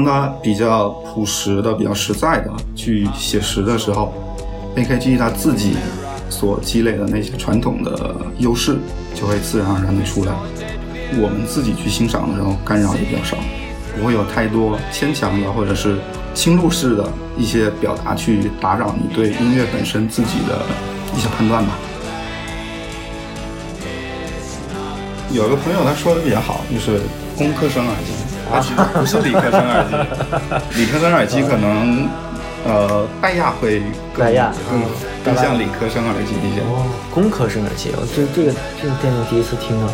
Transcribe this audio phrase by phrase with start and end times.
[0.00, 4.14] 当它比较朴实的、比较实在的去写实的时候
[4.76, 5.76] ，AKG 它自己
[6.30, 8.78] 所积累的那些传统的优势
[9.14, 10.32] 就会自然而然的出来。
[11.20, 13.36] 我们自己去欣赏的时候，干扰也比较少，
[13.98, 15.98] 不会有太多牵强的或者是
[16.32, 17.06] 侵入式的
[17.36, 20.62] 一些表达去打扰你对音乐本身自己的
[21.14, 21.72] 一些判断吧。
[25.30, 27.00] 有个朋友他说的比较好，就是
[27.36, 27.94] 工科生耳
[28.60, 30.80] 机，而且不是理科生耳机。
[30.80, 32.08] 理科生耳机可能，
[32.66, 33.80] 呃，拜亚会
[34.12, 36.60] 更拜亚更更像理科生耳机一些。
[36.62, 36.84] 哦，
[37.14, 39.88] 工科生耳机，我这这个这个电竞第一次听啊。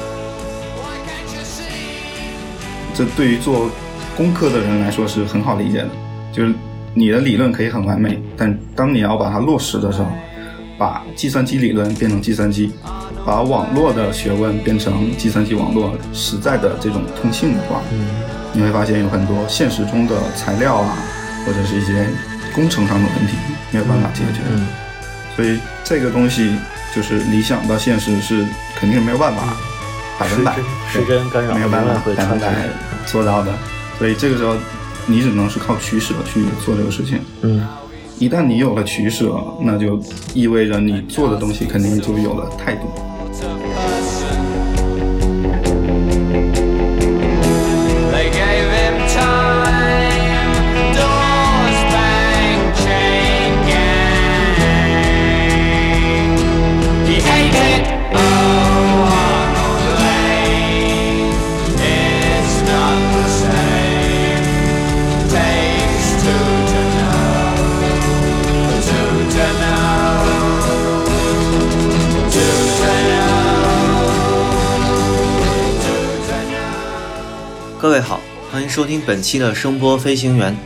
[2.95, 3.69] 这对于做
[4.17, 5.89] 工科的人来说是很好理解的，
[6.33, 6.55] 就是
[6.95, 10.09] 你的理论可以很完美，但当你要把它落实的时候，
[10.79, 12.73] 把计算机理论变成计算机，
[13.27, 18.07] 把网络的学问变成计算机网络实在的这种通信的话，嗯，
[18.57, 20.97] 你会发现有很多现实中的材料啊，
[21.45, 22.09] 或者是一些
[22.55, 23.37] 工程上的问题
[23.71, 24.41] 没有办法解决。
[24.51, 24.67] 嗯，
[25.37, 26.57] 所以这个东西
[26.95, 29.55] 就是理想到现实是肯定是没有办法
[30.19, 30.57] 百分百
[30.91, 32.71] 失真干扰没有办法百分百
[33.05, 33.53] 做到的，
[33.98, 34.57] 所以这个时候
[35.05, 37.20] 你只能是靠取舍去做这个事情。
[37.43, 37.63] 嗯，
[38.19, 40.01] 一旦你有了取舍，那就
[40.33, 42.91] 意味着你做的东西肯定就有了态度。
[77.86, 78.20] 各位好，
[78.51, 80.57] 欢迎收听本期的声波飞行员。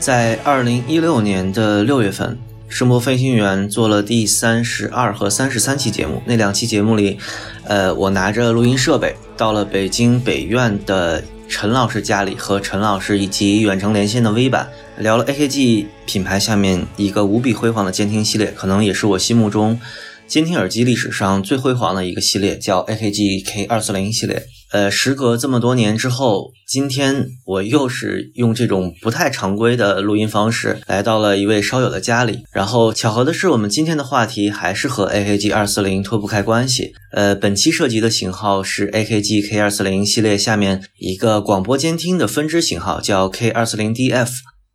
[0.00, 2.36] 在二零一六年的六月份，
[2.68, 6.20] 声波飞行员做了第三十二和三十三期节目。
[6.26, 7.16] 那两期节目里，
[7.62, 14.68] 呃，我拿着录音设备到了北京北院的陈老师家里，和陈老师以及远程连线的微版
[14.98, 19.78] 聊了 AKG 品牌下面一个无比辉煌的监听系列，可能也是我心目中
[20.26, 24.42] 监听耳机历史上最辉煌的一个系列，叫 AKG K 二四零系列。
[24.74, 32.40] 呃，时隔这么多年之后，今天我又是用这种不太常规的录音方式来到了一位烧友的家里。
[32.52, 36.92] 然后巧合的是，我们今天的话题还是和 AKG 二四零脱不开关系。
[37.12, 44.30] 呃，本期涉及的型号是 AKG K 二四零系列下面一个广播监听的分支型号，叫 K 二四零 DF。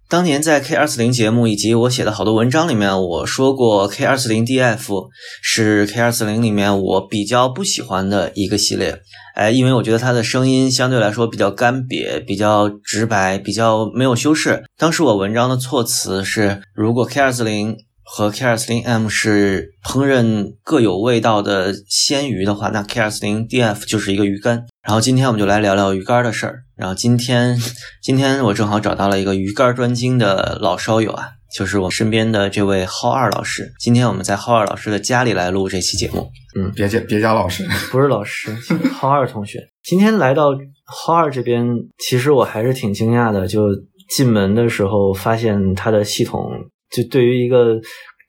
[0.07, 5.09] 当年在 K 二四零节目以及我写的好多文章里面，我说过 K 二四零 DF
[5.43, 9.01] 是 K 二四零里面我比较不喜欢的一个系列。
[9.39, 14.65] 哎，因为我觉得它的声音相对来说比较干瘪、比较直白、比较没有修饰。
[14.77, 24.65] 当时我文章的措辞是：如果 K 二四零和 K 二四零 M 是烹饪各有味道的鲜鱼的话，那 K 二四零 DF 就是一个鱼竿。
[24.83, 26.63] 然后今天我们就来聊聊鱼竿的事儿。
[26.75, 27.57] 然后今天，
[28.03, 33.73] 今天我正好找到了一个鱼竿专精的老烧友啊，就是我身边的这位浩二老师。
[33.79, 36.29] 今天我们在浩二老师的家里来录这期节目。
[36.57, 38.55] 嗯别叫别叫老师，不是老师，
[38.91, 39.59] 浩二同学。
[39.83, 40.51] 今天来到
[40.85, 41.65] 浩二这边，
[41.97, 43.47] 其实我还是挺惊讶的。
[43.47, 43.67] 就
[44.15, 46.49] 进门的时候，发现他的系统，
[46.91, 47.79] 就对于一个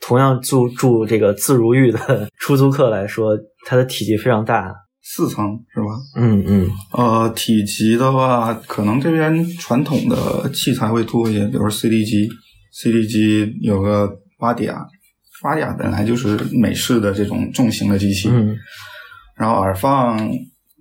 [0.01, 4.75] 同样住住这个自如寓的出租客来说，它的体积非常大。
[5.03, 5.45] 四层
[5.75, 5.87] 是吧？
[6.17, 12.29] 嗯嗯呃，体积的话，可能这边传统的器材会多一些，比如 CD 机
[12.81, 14.87] ，CD 机有个巴迪亚，
[15.43, 18.57] 巴迪亚本来就是美式的这种重型的机器，嗯
[19.37, 20.19] 然后耳放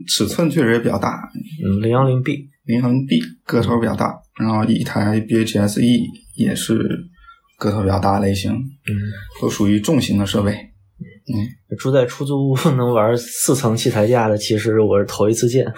[0.08, 1.30] 尺寸确实也比较大，
[1.64, 5.84] 嗯，零幺零 B，零零 B 个头比较大，然后一台 BHSE
[6.36, 6.78] 也是
[7.58, 8.92] 个头比较大类型，嗯，
[9.42, 10.58] 都属于重型的设备。
[11.32, 15.72] 嗯住在出租屋 能玩四层器材架的，其实我是头一次见。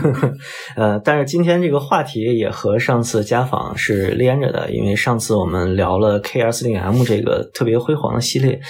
[0.76, 8.60] 呃，但是今天这个话题也和上次家访是连着的，因为上次我们聊了 K 二四零 M 这个特别辉煌的系列，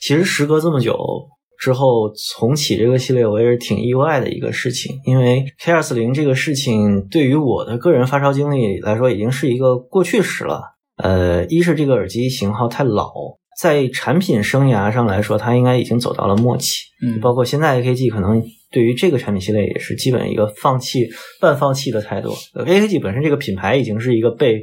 [0.00, 0.98] 其实时隔这么久
[1.58, 10.62] 之后重启这个系列，我也是挺意外的一个事情，因为 K 二四零这个事情对于我的个人发烧经历来说，已经是一个过去时了。
[10.96, 13.12] 呃，一是这个耳机型号太老。
[13.60, 16.84] 在产品生涯上来说，它应该已经走到了末期。
[17.02, 21.06] 嗯，包括现在 AKG 可能对于这个产品系列也是基本一个放弃、
[21.40, 22.34] 半放弃的态度。
[22.54, 24.62] 呃 AKG 本身这个品牌已经是一个被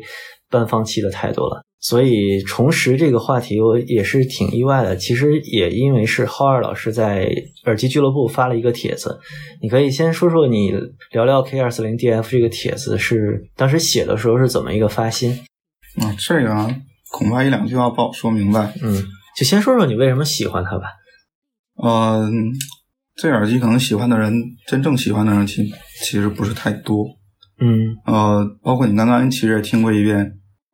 [0.49, 1.61] 半放弃的态度了。
[1.79, 4.95] 所以重拾这个话题，我也是挺意外的。
[4.95, 7.31] 其实也因为是浩二老师在
[7.65, 9.19] 耳机俱乐部发了一个帖子，
[9.61, 10.73] 你可以先说说你
[11.11, 15.31] 聊聊 K 二四零 DF 这个帖子是当时写的时候是怎么一个发心？
[16.01, 16.75] 啊，这个啊
[17.11, 18.73] 恐怕一两句话不好说明白。
[18.81, 19.03] 嗯，
[19.37, 20.85] 就先说说你为什么喜欢它吧。
[21.83, 22.51] 嗯，
[23.15, 24.33] 这耳机可能喜欢的人，
[24.67, 25.67] 真正喜欢的人其
[26.03, 27.05] 其实不是太多。
[27.59, 30.33] 嗯呃，包括你刚刚其实也听过一遍，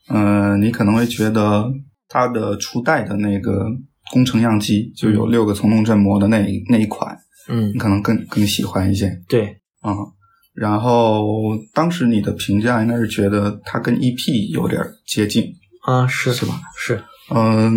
[0.09, 1.65] 呃，你可能会觉得
[2.09, 3.65] 它的初代的那个
[4.11, 9.45] 工程样机就有六个从动振膜的那那一款，嗯你，可能更更喜欢一些对，
[9.79, 9.95] 啊、
[10.53, 15.45] 然后当时你的评价应该是觉得它跟 EP 有点接近，
[15.83, 16.53] 啊是是吧？
[16.77, 17.03] 是，
[17.33, 17.73] 嗯，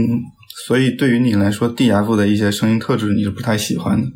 [0.67, 4.07] 所以对于你来说，DF 的一些声音特质你是不太喜欢的。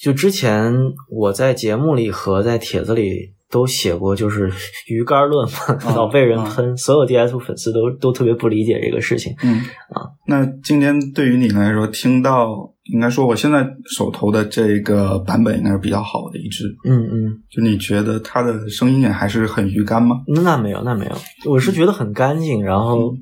[0.00, 0.72] 就之前
[1.10, 4.48] 我在节目里和在帖子里都写过，就是
[4.86, 5.58] 鱼竿论嘛，
[5.96, 9.34] 老被人喷，所有 DF 粉丝都都特别不理解这个事情。
[9.42, 9.58] 嗯
[9.90, 12.46] 啊，那今天对于你来说，听到
[12.92, 20.16] 应该说我现在手头的这个版本应该是比较好的一支，嗯嗯，就你觉得它的声音也还是很鱼干吗？
[20.34, 23.14] 那那没有，那没有，我是觉得很干净，然后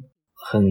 [0.50, 0.64] 很，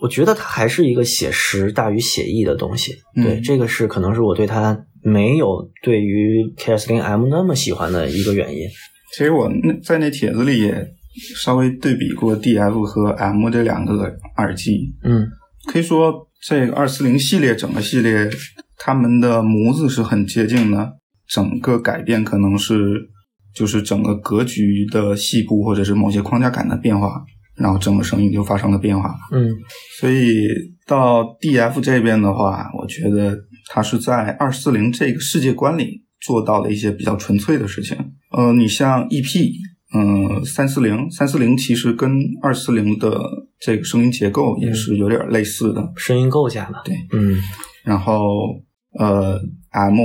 [0.00, 2.92] 我觉得它还是一个写实大于写意的东西。
[3.16, 8.68] 嗯对，这个是可能是我对它没有对于 KS 零 M 那么喜欢的一个原因。
[9.16, 10.86] 其实我那在那帖子里也
[11.42, 15.26] 稍微对比过 DF 和 M 这两个耳机，嗯
[15.66, 18.28] 可以说这个二四零系列整个系列，
[18.76, 20.92] 他们的模子是很接近的，
[21.28, 23.10] 整个改变可能是
[23.54, 27.22] 就是整个格局的细部或者是某些框架感的变化，
[27.56, 29.14] 然后整个声音就发生了变化。
[29.32, 29.50] 嗯
[30.00, 30.46] 所以
[30.86, 33.36] 到 DF 这边的话，我觉得
[33.68, 37.96] 它是在二四零这个世界观里做到了一些比较纯粹的事情。
[38.30, 39.52] 呃，你像 EP，
[39.94, 42.10] 嗯，三四零，三四零其实跟
[42.42, 43.18] 二四零的
[43.58, 45.92] 这个声音结构也是有点类似的。
[45.96, 46.82] 声音构架吧。
[46.84, 47.36] 对，嗯
[47.84, 48.20] 然后
[48.98, 49.40] 呃
[49.70, 49.98] ，M，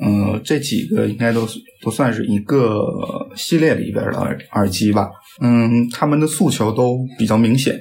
[0.00, 2.82] 呃，这几个应该都是都算是一个
[3.36, 5.10] 系列里边的耳耳机吧。
[5.42, 7.78] 嗯，他们的诉求都比较明显，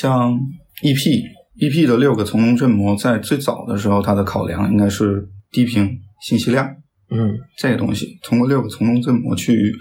[0.00, 0.38] 像
[0.82, 1.22] EP。
[1.60, 5.90] EP 的六个从容振膜，在最早的时候，它的考量应该是低频
[6.22, 6.66] 信息量
[7.10, 9.72] 嗯这个东西，通过六个从容振膜去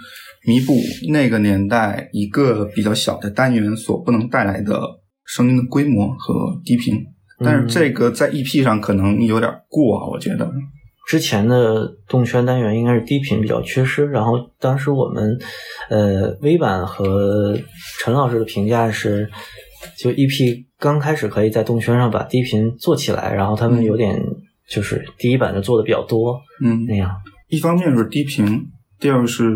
[0.46, 0.74] 弥补
[1.12, 4.82] 那个年代一个比较小的单元所不能带来的
[5.26, 6.96] 声音的规模和低频。
[7.42, 10.52] 但是这个在 EP 上可能有点过啊，我觉得。
[11.08, 15.36] 之前的动圈单元应该是低频比较缺失，然后当时我们
[15.90, 17.58] 呃，V 版和
[18.00, 19.28] 陈老师的评价是，
[19.98, 24.22] 就 EP 刚开始可以在动圈上把低频做起来，然后他们有点
[24.70, 27.12] 就是第一版的做的比较多嗯，那样。
[27.48, 28.68] 一方面是低频，
[29.00, 29.52] 第二个是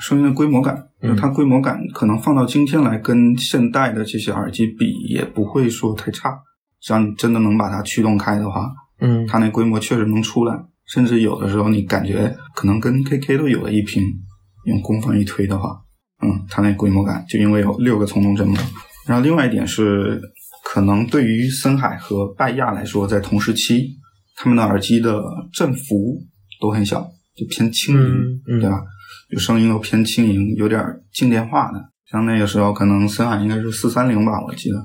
[0.00, 0.88] 声音的规模感，
[1.18, 6.36] 它规模感可能放到今天来跟现代的这些耳机比，也不会说太差。
[6.80, 8.68] 只要你真的能把它驱动开的话，
[9.00, 14.02] 嗯它那规模确实能出来，甚至有的时候你感觉可能跟 KK 都有了一拼，
[14.64, 15.78] 用功放一推的话，
[16.22, 18.56] 嗯，它那规模感就因为有六个从动振膜。
[19.06, 20.20] 然后另外一点是，
[20.64, 23.96] 可能对于森海和拜亚来说，在同时期，
[24.42, 26.18] 他们的耳机的振幅
[26.62, 27.02] 都很小，
[27.36, 28.80] 就偏轻盈，对吧？
[29.30, 30.82] 就声音都偏轻盈，有点
[31.12, 31.78] 静电化的。
[32.10, 34.78] 像那个时候，可能森海应该是四三零吧，我记得。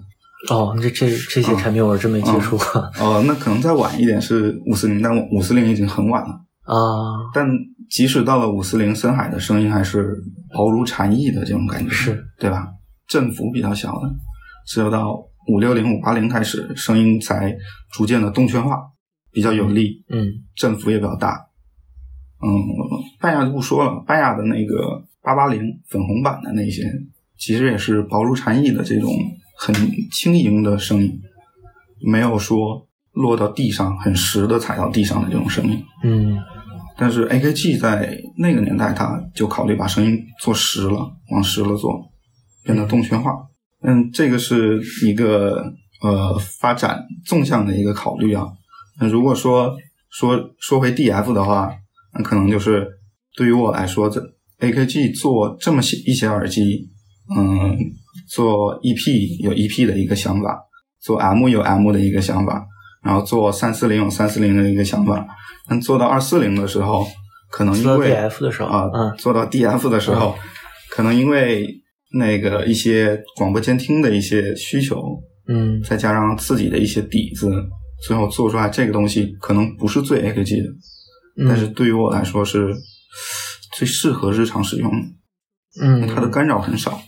[0.53, 2.65] 哦，这这这些产品我是真没接触过、
[2.99, 6.31] 哦，那可能再晚一点是五四零，但五四零已经很晚了。
[6.65, 6.75] 啊。
[7.33, 7.47] 但
[7.89, 10.21] 即使到了五四零，森海的声音还是
[10.53, 12.67] 薄如蝉翼的这种感觉，是对吧？
[13.07, 14.09] 振幅比较小的，
[14.67, 15.15] 只有到
[15.47, 17.55] 五六零、五八零开始，声音才
[17.93, 18.77] 逐渐的动圈化，
[19.35, 20.25] 比较有力，嗯
[20.55, 21.47] 振幅也比较大。
[22.41, 22.47] 嗯，
[23.19, 26.83] 拜亚就不说了，拜亚的那个八八零粉红版的那些，
[27.37, 29.11] 其实也是薄如蝉翼的这种
[29.57, 29.75] 很
[30.11, 31.19] 轻盈的声音，
[31.99, 35.83] 没有说落到地上很实的踩到地上的这种声音。
[36.03, 36.37] 嗯
[36.97, 42.09] 但是 AKG 在那个年代，它就考虑把声音做实了，往实了做，
[42.63, 43.33] 变得动圈化。
[43.81, 48.47] 嗯，这个是一个呃发展纵向的一个考虑啊。
[48.99, 49.75] 那如果说
[50.09, 51.71] 说说回 DF 的话，
[52.13, 52.87] 那可能就是
[53.35, 54.21] 对于我来说，这
[54.59, 56.89] AKG 做这么些一些耳机，
[57.35, 57.77] 嗯，
[58.29, 60.57] 做 EP 有 EP 的一个想法，
[61.01, 62.65] 做 M 有 M 的一个想法，
[63.03, 65.27] 然后做三四零有三四零的一个想法，
[65.67, 67.05] 但做到二四零的时候，
[67.51, 70.35] 可能因为 DF 的时候啊，嗯做到 DF 的时候，
[70.91, 71.67] 可能因为
[72.17, 75.01] 那个一些广播监听的一些需求，
[75.49, 77.51] 嗯再加上自己的一些底子，
[78.03, 80.69] 最后做出来这个东西可能不是最 AKG 的，
[81.37, 82.73] 嗯，但是对于我来说是
[83.77, 85.07] 最适合日常使用的。
[85.81, 87.01] 嗯，它的干扰很少，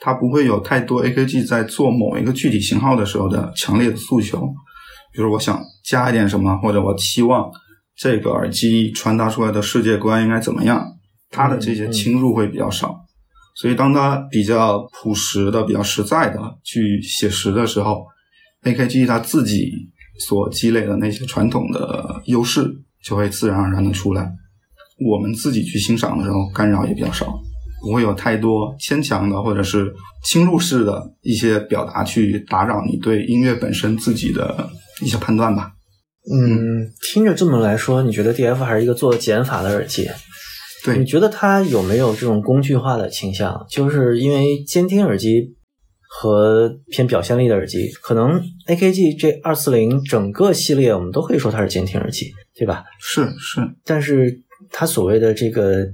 [0.00, 4.40] 它不会有太多 AKG 在做某一个具体型号的时候的强烈的诉求，
[5.12, 7.50] 比如我想加一点什么，或者我期望
[7.96, 10.86] 这个耳机传达出来的世界观应该怎么样，
[11.30, 12.98] 它的这些侵入会比较少。
[13.54, 18.06] 所以，当它比较朴实的、比较实在的去写实的时候
[18.62, 22.64] ，AKG 它自己所积累的那些传统的优势
[23.04, 24.32] 就会自然而然的出来。
[25.04, 27.40] 我们自己去欣赏的时候，干扰也比较少，
[27.80, 29.92] 不会有太多牵强的或者是
[30.24, 34.68] 侵入式的一些表达去打扰你对音乐本身自己的
[35.00, 35.72] 一些判断吧。
[36.32, 40.08] 嗯，听着这么来说，你觉得 DF 还是一个做减法的耳机？
[40.84, 43.66] 对你觉得它有没有这种工具化的倾向？
[43.68, 45.56] 就是因为监听耳机
[46.14, 48.38] 和偏表现力的耳机，可能
[48.68, 52.84] AKG 这二四零整个系列，我们都可以说它是监听耳机，对吧？
[53.00, 55.86] 是是，但是它所谓的这个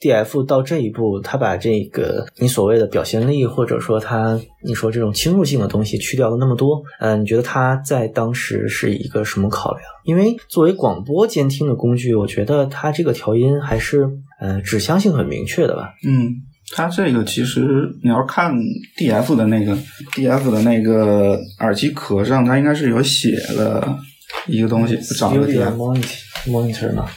[0.00, 9.82] DF 到这一步，它把这个你所谓的表现力，或者说它你说这种侵入性的东西去掉了那么多，呃，你觉得它在当时是一个什么考量？
[10.04, 14.08] 因为作为广播监听的工具，我觉得它这个调音还是
[14.40, 15.92] 呃指向性很明确的吧。
[16.06, 16.30] 嗯，
[16.76, 17.60] 它这个其实
[18.02, 18.52] 你要看
[18.98, 19.76] DF 的那个
[20.14, 23.98] DF 的那个耳机壳上，它应该是有写了
[24.46, 25.76] 一个东西，长了 Studio DF。
[25.76, 26.04] Monitor
[26.46, 27.08] Monitor 嘛。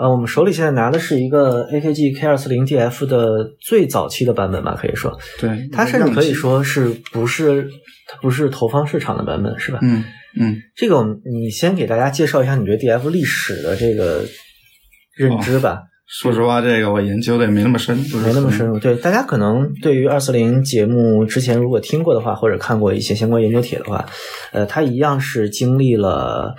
[0.00, 7.68] 呃，我们手里现在拿的是一个 AKG K 二四零 DF 的最早期的版本吧，可以说，对，它甚至可以，说是不是
[8.06, 9.80] 它不是投放市场的版本，是吧？
[9.82, 10.04] 嗯
[10.38, 14.24] 嗯，这个我们你先给大家介绍一下你对 DF 历史的这个
[15.16, 18.78] 认知吧，说实话，这个我研究的也没那么深，没那么深入。
[18.78, 24.06] 对，大家可能对于二四零节目之前如果听过的话，或者看过一些相关研究帖的话，
[24.52, 26.54] 呃，它一样是经历了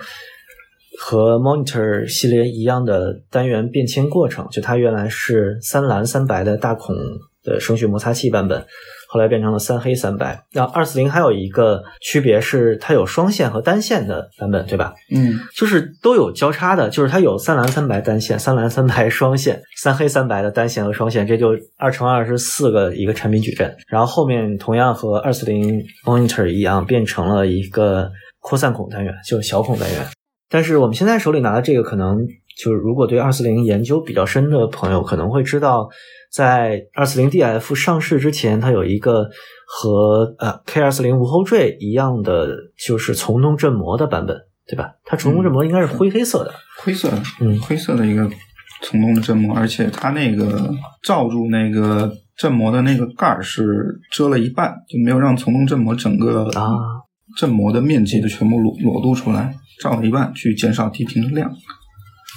[1.00, 4.46] 和 Monitor 系列一样的单元变迁过程。
[4.52, 6.94] 就它原来是三蓝三白的大孔
[7.42, 8.64] 的声学摩擦器版本，
[9.12, 10.40] 后来变成了三黑三白。
[10.52, 14.94] 那二四零还有一个区别是，它有双线和单线的版本，对吧？
[15.12, 23.76] 嗯就是都有交叉的，就是它有三蓝三白单线、三蓝三白双线、三黑三白的单线和双线，这就二乘二是四个一个产品矩阵。
[23.88, 30.06] 然后后面同样和二四零 Monitor 一样，变成了一个扩散孔单元，就是小孔单元。
[30.48, 32.26] 但是我们现在手里拿的这个，可能
[32.62, 35.88] 就是如果对二四零研究比较深的朋友，可能会知道，
[36.30, 39.28] 在二四零 DF 上市之前，它有一个
[39.66, 42.48] 和呃 K 二四零无后缀一样的，
[42.86, 44.36] 就是从动振膜的版本，
[44.66, 44.92] 对吧？
[45.04, 46.52] 它从动振膜应该是灰黑色的，
[46.82, 48.28] 灰色的，嗯灰色的一个
[48.82, 50.70] 从动的振膜，而且它那个
[51.02, 56.72] 罩住那个振膜的那个盖儿是遮了一半，就没有让从动振膜整个啊
[57.36, 61.50] 振膜的面积就全部裸裸露出来，罩了一半去减少低频的量。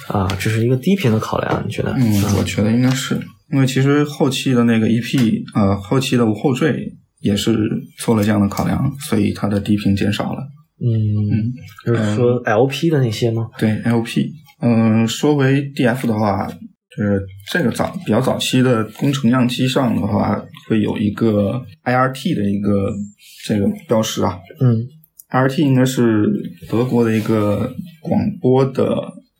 [0.08, 1.92] 啊，这是一个低频的考量，你觉得？
[1.92, 3.18] 嗯，我觉得应该是，
[3.52, 7.56] 因为其实后期的那个 EP，呃，后期的无后缀也是
[7.98, 10.40] 做了这样的考量，所以它的低频减少了。
[10.80, 11.52] 嗯，
[11.86, 13.48] 就是说 LP 的那些吗？
[13.58, 14.30] 对 LP，
[14.60, 22.92] 嗯、说回 DF 的话，就是这个早比较早期的工程样机上的话，会有一个 IRT 的一个
[23.46, 24.38] 这个标识啊。
[24.60, 24.86] 嗯
[25.30, 26.26] ，IRT 应该是
[26.68, 28.84] 德国的一个广播的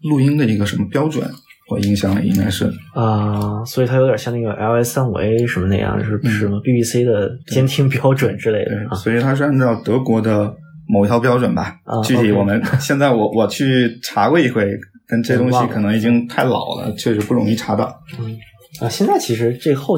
[0.09, 1.29] 录音的一个什么标准，
[1.71, 8.95] 我印象里应该是，啊，所以它有点像那个 LS 三五 A 什么那样，是是什么 BBC 的监听标准之类的。
[8.97, 10.55] 所以它是按照德国的
[10.87, 11.77] 某一套标准吧。
[11.85, 14.71] 啊具体我们 现在我我去查过一回，
[15.09, 17.99] 但这东西可能已经太老了，确实不容易查到。
[18.19, 18.37] 嗯。
[18.81, 19.97] 啊，现在其实这后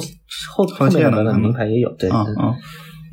[0.54, 2.54] 后后面的版本名牌也有，对，对啊啊，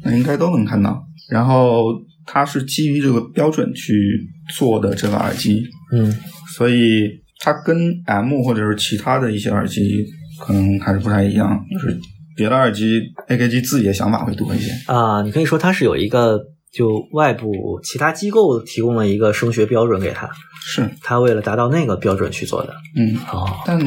[0.04, 1.02] 那应该都能看到。
[1.30, 1.86] 然后
[2.26, 3.94] 它是基于这个标准去
[4.58, 6.14] 做的这个耳机，嗯
[6.56, 10.06] 所以它跟 M 或者是其他的一些耳机
[10.46, 11.98] 可能还是不太一样，就是
[12.36, 14.72] 别的耳机 AKG 自己的想法会多一些。
[14.92, 16.40] 啊，你可以说它是有一个
[16.72, 20.30] 就外部其他机构提供了一个声学标准给他，
[20.66, 22.74] 是，他为了达到那个标准去做的。
[22.96, 23.16] 嗯。
[23.32, 23.80] 哦，但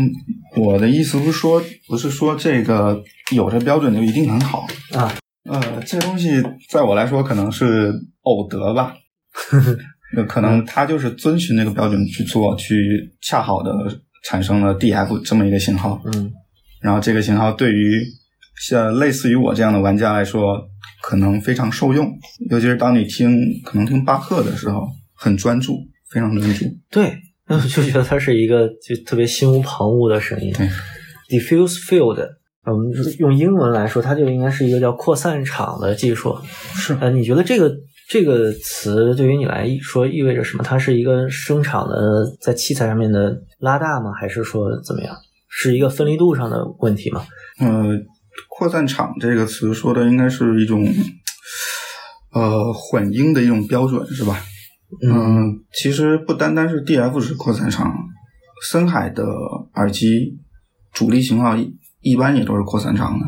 [0.57, 3.03] 我的意思不是说，不是说这个
[3.35, 5.13] 有这标准就一定很好啊。
[5.51, 7.93] 呃，这东西在我来说可能是
[8.23, 8.95] 偶得吧，
[10.15, 12.77] 那可能他就是遵循那个标准去做，去
[13.23, 13.73] 恰好的
[14.25, 16.01] 产生了 DF 这么一个型号。
[16.13, 16.33] 嗯
[16.83, 18.01] 然后这个型号对于
[18.63, 20.57] 像类似于我这样的玩家来说，
[21.03, 22.07] 可能非常受用，
[22.51, 25.79] 尤其是当你听可能听巴赫的时候，很专注，
[26.11, 26.65] 非常专注。
[26.91, 27.17] 对，
[27.49, 30.53] 那 我就觉得它是一个就特别心无旁骛的声音。
[30.53, 30.69] 对
[31.29, 32.25] diffuse field，
[32.65, 36.39] 我们用英文来说，它就应该是一个叫扩散场的技术。
[36.75, 37.75] 是呃，你觉得这个
[38.09, 40.63] 这个词对于你来说意味着什么？
[40.63, 41.97] 它是一个声场的
[42.41, 44.13] 在器材上面的拉大吗？
[44.13, 45.17] 还是说怎么样？
[45.49, 47.27] 是一个分离度上的问题吗？
[47.61, 47.85] 呃，
[48.49, 50.87] 扩散场这个词说的应该是一种
[52.33, 54.41] 呃混音的一种标准，是吧？
[55.03, 57.93] 嗯，其实不单单是 DF 是扩散场，
[58.71, 59.25] 森海的
[59.75, 60.39] 耳机
[60.93, 63.27] 主力型号一一般也都是扩散场的。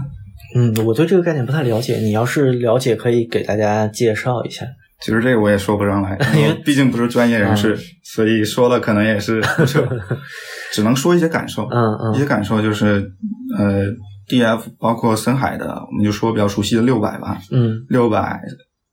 [0.55, 4.67] 嗯，我对这个概念不太了解，你要是了解，可以给大家介绍一下。
[5.01, 9.87] 其实这个我也说不上来， 因为毕竟不是专业人士，所以说了可能也是不是，
[10.73, 11.69] 只能说一些感受。
[11.71, 12.15] 嗯嗯。
[12.15, 13.09] 一些感受就是，
[13.57, 13.85] 呃
[14.29, 17.85] ，DF 包括森海的，我们就说比较熟悉的六百吧，嗯。
[17.89, 18.41] 六百、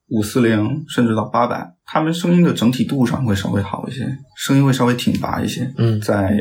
[0.09, 4.07] 五四零，甚至到八百，他们声音的整体度上会稍微好一些，
[4.37, 5.99] 声音会稍微挺拔一些，嗯。
[6.01, 6.37] 在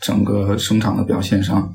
[0.00, 1.68] 整个声场的表现上，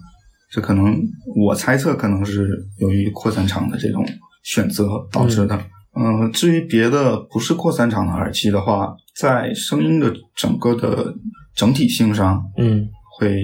[0.54, 0.96] 这可能
[1.36, 4.06] 我猜测可能是由于扩散场的这种
[4.44, 5.60] 选择导致的。
[5.96, 11.14] 嗯、至于别的不是扩散场的耳机的话，在声音的整个的
[11.56, 12.88] 整体性上嗯
[13.20, 13.44] 会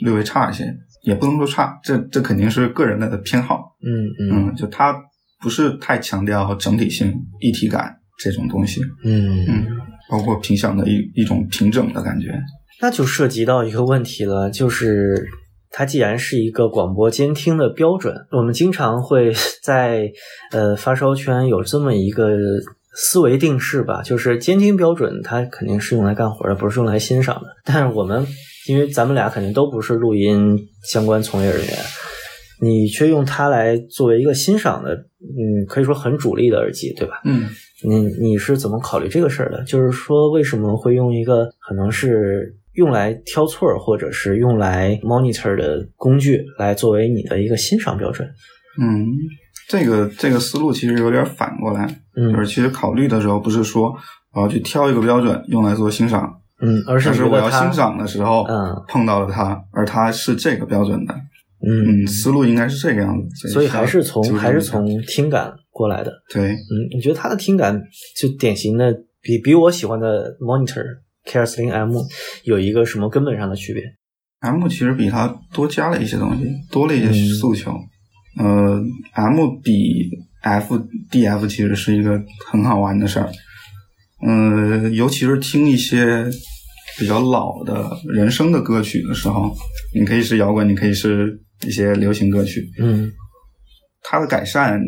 [0.00, 3.76] 略微差一些，也不能说差，这这肯定是个人的偏好。
[3.82, 4.94] 嗯嗯嗯，就它
[5.40, 9.66] 不是太强调整体性、一体感这种东西，嗯嗯，
[10.10, 12.38] 包括频响的一一种平整的感觉。
[12.82, 15.26] 那就涉及到一个问题了，就是
[15.70, 19.32] 它既然是一个广播监听的标准，我们经常会
[19.62, 20.10] 在
[20.52, 22.36] 呃发烧圈有这么一个
[22.94, 27.48] 思维定式吧，就是监听标准它肯定是用来干活的，不是用来欣赏的。
[27.64, 28.26] 但是我们
[28.68, 31.74] 因为咱们俩肯定都不是录音相关从业人员。
[32.58, 37.20] 你却用它来作为一个欣赏的，嗯，可以说很主力的耳机，对吧？
[37.26, 37.50] 嗯
[37.86, 39.62] 你你是怎么考虑这个事儿的？
[39.64, 48.26] 就是说，为什么会用一个可能是用来挑错儿，或者是用来 monitor 的工具来作为你的一个欣赏标准？
[48.80, 49.06] 嗯，
[49.68, 53.94] 这个这个思路其实有点反过来，嗯就是其实考虑的时候不是说
[54.34, 61.14] 我要去挑一个标准用来做欣赏，嗯，而是但是我要欣赏的时候，嗯碰到了它，而它是这个标准的，
[61.66, 63.48] 嗯，嗯，思路应该是这个样子。
[63.48, 66.12] 所以还是从还是从听感过来的。
[66.32, 67.82] 对，嗯，你觉得他的听感
[68.20, 70.84] 就典型的比比我喜欢的 monitor
[71.26, 71.92] K 二四零 M
[72.44, 73.82] 有一个什么根本上的区别
[74.40, 77.72] ？M 其实比它多加了一些东西，多了一些嗯诉求。
[78.38, 78.82] 呃
[79.14, 80.10] ，M 比
[80.42, 80.78] F、
[81.10, 83.30] DF 其实是一个很好玩的事儿。
[84.26, 86.24] 嗯、尤其是听一些
[86.98, 89.54] 比较老的人声的歌曲的时候，
[89.94, 93.10] 你可以是摇滚，你可以是一些流行歌曲，嗯，
[94.02, 94.80] 它的改善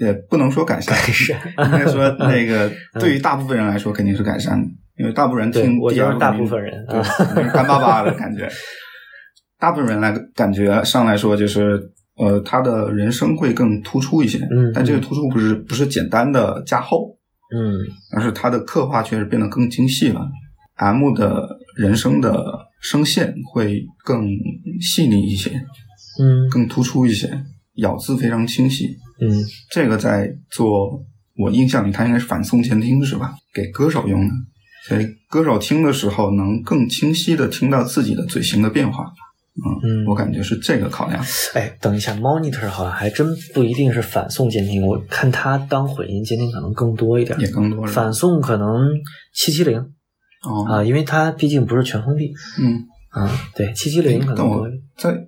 [0.00, 8.48] 也不能说改善，改善应该说那个 对于大部分人来说肯定是改善的，因为大部分人听我觉得 DF 大部分人对干巴巴的感觉。
[9.58, 11.80] 大部分人来感觉上来说就是，
[12.16, 17.16] 呃，他的人声会更突出一些，嗯但这个突出不是不是简单的加厚，
[17.54, 17.74] 嗯
[18.12, 20.20] 而是他的刻画确实变得更精细了。
[20.74, 22.44] M 的人声的
[22.82, 24.28] 声线会更
[24.78, 25.50] 细腻一些，
[26.20, 27.30] 嗯更突出一些，
[27.76, 28.98] 咬字非常清晰。
[29.22, 31.02] 嗯这个在做，
[31.38, 33.34] 我印象里他应该是反送前听是吧？
[33.54, 34.34] 给歌手用的，
[34.88, 39.04] 所以歌手听的时候能更清晰的听到自己的嘴型的变化。
[39.58, 41.24] 嗯我感觉是这个考量。
[41.54, 48.66] 哎，等一下，monitor 好像还真不一定是反送监听，我看他当混音监听可能更多一点，也更多反送可能
[49.32, 49.78] 七七零。
[49.78, 52.32] 哦，啊，因为它毕竟不是全封闭。
[52.60, 54.68] 嗯，啊，对，七七零可能多。
[54.98, 55.26] 在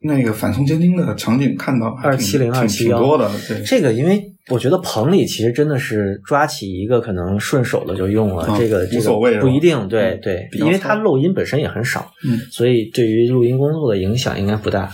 [0.00, 2.98] 那个反送监听的场景看到二七零二七幺。
[2.98, 14.90] 挺多的，对，这个因为我觉得棚里其实真的是抓起一个可能顺手的就用了，啊这个这个不一定，对嗯对，因为它糙漏音本身也很少，嗯所以对于录音工作的影响应该不大，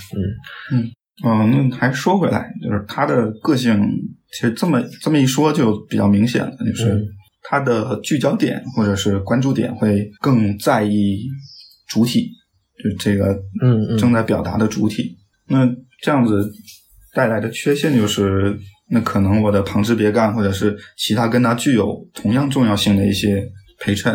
[0.73, 0.91] 嗯
[1.25, 3.79] 嗯，那还说回来，就是他的个性，
[4.33, 7.05] 其实这么这么一说就比较明显了，就是嗯
[7.43, 11.19] 他的聚焦点或者是关注点会更在意
[11.89, 12.31] 主体，
[12.83, 15.19] 就这个嗯嗯正在表达的主体。
[15.49, 15.69] 那
[16.01, 16.51] 这样子
[17.13, 18.57] 带来的缺陷就是，
[18.93, 23.51] 那可能我的旁支别干或者是其他跟它具有同样重要性的一些
[23.81, 24.15] 陪衬，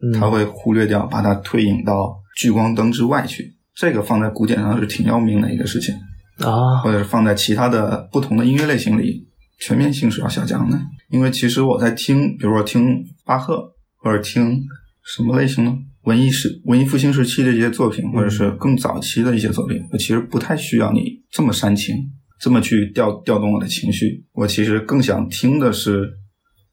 [0.00, 3.54] 嗯，它会忽略掉，把它推引到聚光灯之外去。
[3.74, 5.94] 这个放在古典上是挺要命的一个事情。
[6.38, 9.28] 啊或者是放在其他的不同的音乐类型里，
[9.60, 10.80] 全面性是要下降的。
[11.10, 14.60] 因为其实我在听，比如说听巴赫，或者听
[15.04, 15.76] 什么类型呢？
[16.04, 21.96] 文艺时文艺复兴时期的一些作品，或者是更早期的一些作品，我其实不太需要你这么煽情，
[22.42, 24.24] 这么去调调动我的情绪。
[24.32, 26.10] 我其实更想听的是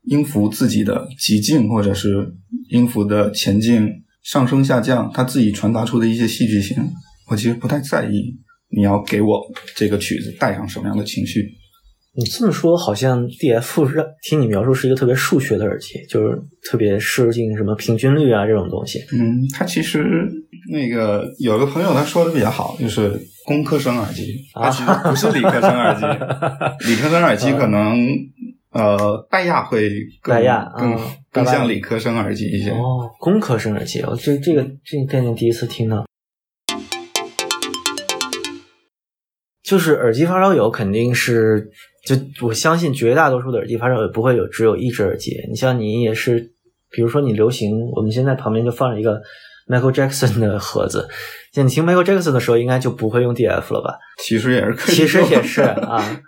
[0.06, 2.34] 音符自己的急进，或者是
[2.72, 3.88] 音符的前进、
[4.24, 6.78] 上升、下降，它自己传达出的一些戏剧性。
[7.28, 8.36] 我其实不太在意
[8.76, 9.40] 你要给我
[9.76, 11.59] 这个曲子带上什么样的情绪。
[12.20, 16.38] 你这么说，好像 DF 让听你描述是一个特别数学的耳机，就是
[16.70, 19.00] 特别适应什么平均率啊这种东西。
[19.14, 20.04] 嗯，它其实
[20.70, 26.06] 那个有个朋友他说的比较好，就是工科生耳机，啊它其实不是理科生耳机，
[26.90, 27.98] 理科生耳机可能
[28.72, 29.90] 呃戴亚会
[30.22, 31.00] 更戴亚更嗯
[31.32, 32.72] 更戴亚像理科生耳机一些。
[32.72, 36.06] 哦，工科生耳机，我这这个这个概念第一次听到。
[39.62, 41.70] 就是耳机发烧友肯定是，
[42.06, 42.16] 就
[42.48, 45.36] 我相信绝大多数的耳机发烧友不会有只有一只耳机。
[45.50, 46.52] 你像你也是，
[46.92, 49.22] 比如说你流行，我们现在旁边就放着一个
[49.68, 51.08] Michael Jackson 的盒子，
[51.54, 53.98] 像你听 Michael Jackson 的时候，应该就不会用 DF 了吧？
[54.24, 56.22] 其实也是可以，其实也是， 啊，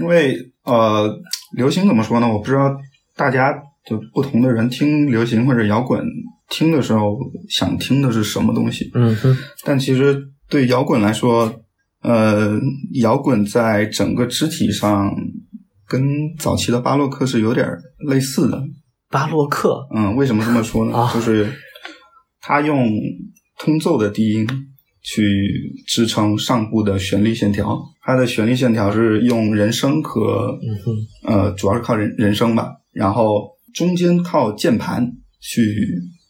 [0.00, 1.12] 因为呃，
[1.56, 2.28] 流行怎么说呢？
[2.32, 2.74] 我不知道
[3.16, 3.52] 大家
[3.86, 6.02] 就不同的人听流行或者摇滚
[6.48, 7.18] 听的时候
[7.50, 11.60] 想听的是什么东西，嗯哼，但其实对摇滚来说，
[12.02, 12.58] 呃，
[13.00, 15.10] 摇滚在整个肢体上
[15.86, 16.02] 跟
[16.38, 17.66] 早期的巴洛克是有点
[18.08, 18.62] 类似的。
[19.10, 20.96] 巴洛克，嗯，为什么这么说呢？
[20.96, 21.50] 啊就是
[22.40, 22.88] 他用
[23.58, 24.46] 通奏的低音
[25.02, 25.22] 去
[25.86, 30.58] 支撑上部的旋律线条，它的旋律线条是用人声和
[31.26, 35.60] 嗯，呃，主要是靠人人声吧，然后中间靠键盘去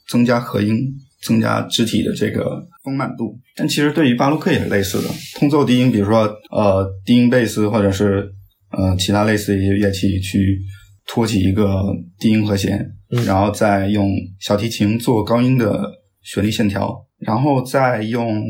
[0.09, 0.79] 增加和音，
[1.23, 3.39] 增加肢体的这个丰满度。
[3.55, 6.21] 但其实对于巴洛克也是类似的，通奏低音，比如说
[6.51, 8.29] 呃低音贝斯或者是
[8.71, 10.59] 呃其他类似的一些乐器去
[11.07, 11.85] 托起一个
[12.19, 12.79] 低音和弦，
[13.11, 15.91] 嗯然后再用小提琴做高音的
[16.23, 18.43] 旋律线条，然后再用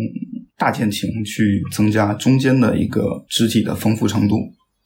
[0.57, 4.37] 大键琴去增加中间的一个肢体的丰富程度。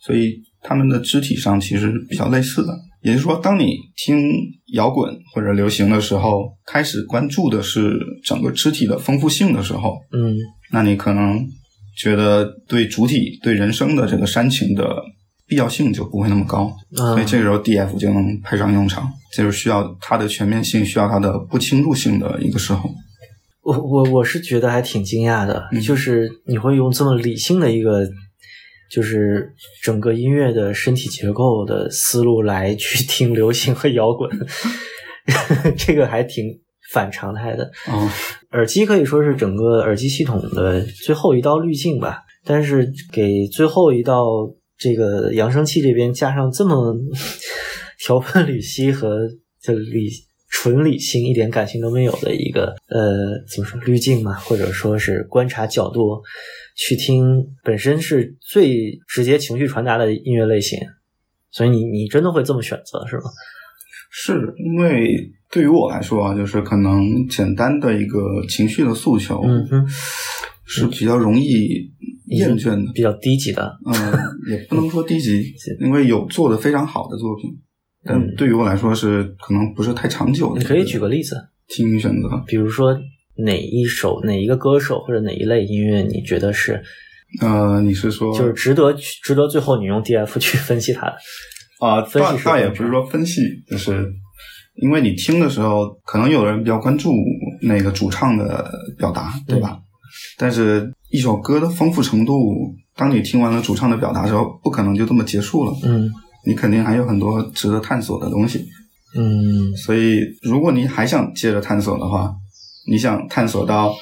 [0.00, 2.72] 所以他们的肢体上其实比较类似的。
[3.02, 4.30] 也就是说，当你听
[4.74, 10.36] 摇滚或者流行的时候，开始关注的是整个肢体的丰富性的时候，嗯
[10.72, 11.44] 那你可能
[11.98, 15.02] 觉得对主体、对人生的这个煽情的
[15.46, 22.88] 必要性就不会那么高，嗯所以这个时候 DF 就能派上用场，这就是需要它的全面性，需要它的不侵入性的一个时候。
[23.62, 28.08] 我我我是觉得还挺惊讶的，嗯就是你会用这么理性的一个，
[28.92, 34.30] 就是整个音乐的身体结构的思路来去 听流行和摇滚，
[35.78, 36.60] 这个还挺
[36.92, 37.64] 反常态的。
[37.86, 38.08] 哦，
[38.50, 44.24] 耳机可以说是整个耳机系统的最后一道滤镜吧，但是给最后一道
[44.76, 46.94] 这个扬声器这边加上这么
[48.04, 49.20] 条分缕析和
[49.62, 50.10] 这理
[50.50, 56.20] 纯理性一点感情都没有的一个呃怎么说滤镜嘛，或者说是观察角度
[56.76, 60.78] 去听本身是最直接情绪传达的音乐类型，
[61.50, 63.24] 所以你你真的会这么选择是吗？
[64.14, 69.86] 是因为对于我来说啊，就是可能简单的一个情绪的诉求，嗯哼，
[70.66, 71.90] 是比较容易
[72.26, 72.92] 厌倦的。
[72.92, 73.94] 比较低级的，嗯，
[74.50, 77.50] 也不能说低级， 因为有做的非常好的作品，
[78.04, 80.60] 但嗯对于我来说是可能不是太长久的。
[80.60, 81.36] 你可以举个例子。
[81.68, 82.94] 听音选择，比如说
[83.36, 86.82] 哪一首、哪一个歌手或者哪一类音乐，你觉得是
[87.40, 91.16] 呃，你是说就是值得值得最后你用 DF 去分析它的？
[91.80, 94.06] 啊，分析是分析倒倒也不是说分析，就是
[94.76, 97.10] 因为你听的时候，可能有人比较关注
[97.62, 99.78] 那个主唱的表达，对吧？
[100.38, 102.34] 但是一首歌的丰富程度，
[102.94, 106.10] 当你听完了主唱的表达之后，不可能就这么结束了，嗯
[106.44, 108.66] 你肯定还有很多值得探索的东西。
[109.14, 112.34] 嗯所以，如果你还想接着探索的话，
[112.90, 113.94] 你想探索到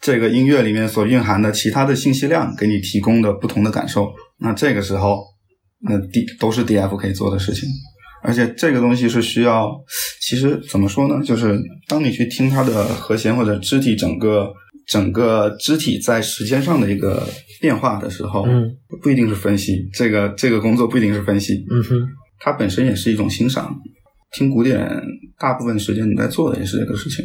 [0.00, 5.24] 这个音乐里面所蕴含的其他的信息量给你提供的不同的感受，那这个时候，
[5.80, 7.68] 那 D 都是 DF 可以做的事情。
[8.22, 9.70] 而且这个东西是需要，
[10.20, 11.24] 其实怎么说呢？
[11.24, 14.52] 就是当你去听它的和弦或者肢体整个
[14.88, 17.28] 整个肢体在时间上的一个
[17.60, 18.68] 变化的时候，嗯
[19.00, 19.88] 不一定是分析。
[19.92, 22.08] 这个这个工作不一定是分析，嗯哼
[22.40, 23.72] 它本身也是一种欣赏。
[24.32, 24.90] 听古典，
[25.38, 27.24] 大部分时间你在做的也是这个事情。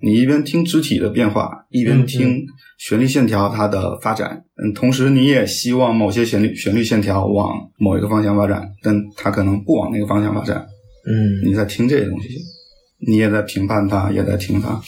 [0.00, 2.46] 你一边听肢体的变化，一边嗯听
[2.78, 10.66] 旋律线条它的发展，嗯，同时你也希望某些旋律旋律线条往某一个方向发展，但它可能不往那个方向发展。
[11.10, 12.28] 嗯你在听这些东西，
[13.06, 14.80] 你也在评判它，也在听它，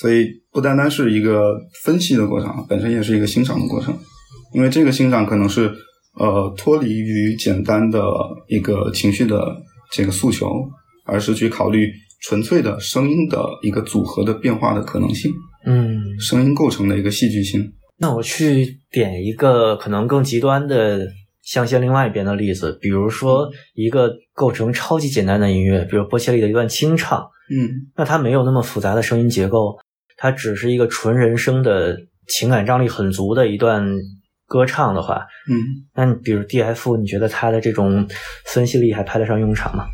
[0.00, 3.96] 所以不单单是一个分析的过程，本身也是一个欣赏的过程。
[4.54, 5.70] 因为这个欣赏可能是
[6.18, 8.00] 呃脱离于简单的
[8.48, 9.54] 一个情绪的
[9.92, 10.48] 这个诉求，
[11.04, 11.90] 而是去考虑
[12.20, 15.30] 纯粹的声音的一个组合的变化的可能性，
[15.64, 16.18] 嗯。
[16.18, 17.72] 声音构成的一个戏剧性。
[17.98, 21.06] 那我去点一个可能更极端的
[21.42, 27.20] 象限另外一边的例子，比如说一个构成超级简单的音乐，比如波切利的一段清唱，
[27.54, 29.78] 嗯那它没有那么复杂的声音结构，
[30.16, 33.86] 它只是一个纯人声的情感张力很足的一段
[34.46, 35.56] 歌唱的话，嗯，
[35.94, 38.06] 那你比如 DF，你觉得它的这种
[38.46, 39.86] 分析力还派得上用场吗？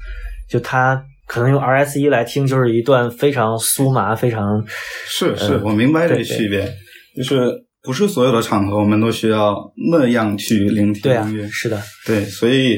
[0.48, 4.62] 就它可能用 RS 一来听就是一段非常酥麻、非常
[5.06, 6.70] 是是，嗯我明白这个区别，
[7.16, 7.50] 就是
[7.82, 9.56] 不是所有的场合我们都需要
[9.90, 12.76] 那样去聆听对啊音乐，，是的，对，所以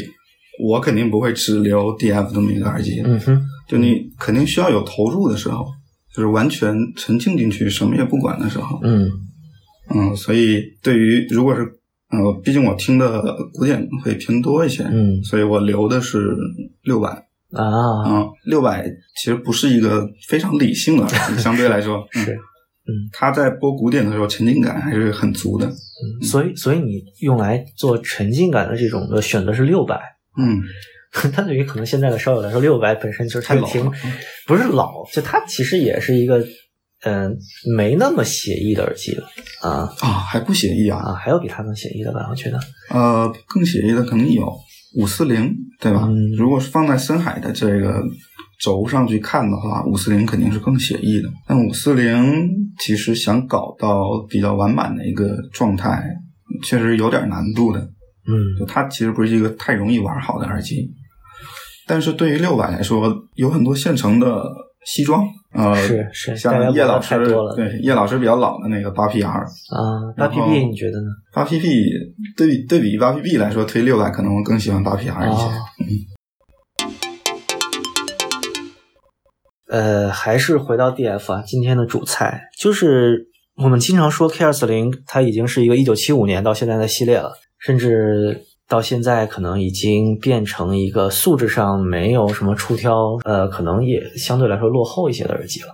[0.62, 5.66] 我肯定不会只留 DF 这么一个耳机，嗯哼，就你肯定需要有投入的时候，
[6.14, 9.10] 就是完全沉浸进去，什么也不管的时候，嗯。
[9.92, 11.60] 嗯，所以对于如果是
[12.10, 13.20] 呃，毕竟我听的
[13.52, 15.20] 古典会偏多一些，嗯。
[15.24, 16.34] 所以我留的是
[16.84, 17.10] 六百，
[17.54, 18.84] 啊，嗯，六百
[19.16, 22.24] 其实不是一个非常理性的 相对来说，嗯。
[22.24, 22.32] 是，
[22.86, 29.98] 嗯，它在播古典的时候沉浸感还是很足的，嗯所以所以你用来做沉浸感的这种的选择是六百。
[30.36, 30.60] 嗯，
[31.32, 33.66] 它对于可能现在的烧友来说，六百本身就是太老
[34.46, 36.44] 不是老，就它其实也是一个
[37.04, 37.36] 嗯、
[37.76, 39.26] 没那么写意的耳机了
[39.62, 39.88] 啊。
[40.00, 42.26] 啊，还不写意啊，啊，还有比它更写意的吧？
[42.30, 42.58] 我觉得，
[42.90, 44.46] 呃，更写意的肯定有
[44.96, 46.04] 五四零，对吧？
[46.04, 48.02] 嗯如果是放在深海的这个
[48.61, 51.28] 轴上去看的话，五四零肯定是更写意的。
[51.46, 56.04] 但五四零其实想搞到比较完满的一个状态，
[56.62, 57.80] 确实有点难度的。
[58.26, 60.90] 嗯就它其实不是一个太容易玩好的耳机，
[61.87, 64.42] 但是对于六百来说，有很多现成的
[64.87, 67.16] 西装，呃，是是像叶老师
[67.56, 71.06] 对叶老师比较老的那个八 PR，啊，八 P P 你觉得呢？
[71.32, 71.88] 八 PP
[72.36, 75.42] 对比对比八 PP 来说，推六百可能我更喜欢八 PR 一些。
[75.42, 75.52] 哦
[79.66, 95.68] 呃，还是回到 DF 啊，今天的主菜就是我们经常说 K 二四零，它已经是一个一九七五年到现在的系列了，甚至到现在可能已经变成一个素质上没有什么出挑，呃，可能也相对来说落后一些的耳机了。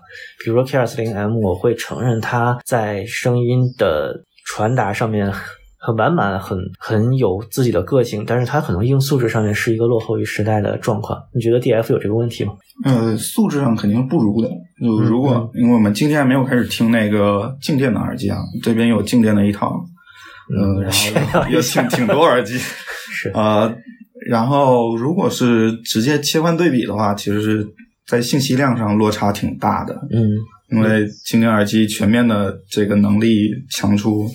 [0.44, 5.32] 比如说 K 二四零 M，我会承认它在声音的传达上面
[5.78, 11.18] 很完满，很很有自己的个性，但是它可能硬素质上面是一个落后于时代的状况。
[11.32, 12.54] 你觉得 DF 有这个问题吗？
[12.84, 14.48] 呃，素质上肯定是不如的。
[14.48, 19.72] 就嗯如果、因为我们今天还没有开始听那个静电的耳机啊，这边有静电的一套，
[20.58, 22.58] 嗯，然后 有下挺挺多耳机，
[23.12, 23.74] 是呃，
[24.28, 27.66] 然后如果是直接切换对比的话，其实是
[28.06, 29.94] 在信息量上落差挺大的。
[30.12, 30.28] 嗯
[30.72, 34.30] 因为精灵耳机全面的这个能力强出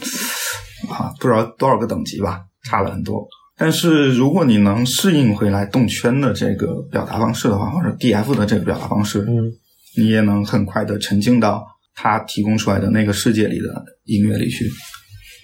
[0.90, 3.26] 啊，不知道多少个等级吧，差了很多。
[3.58, 9.50] 但是如果你能适应回来动圈的这个表达方式的话，或者 DF 的这个表达方式，嗯
[9.98, 14.66] 你也能很快的沉浸到它提供出来的那个世界里的音乐里去，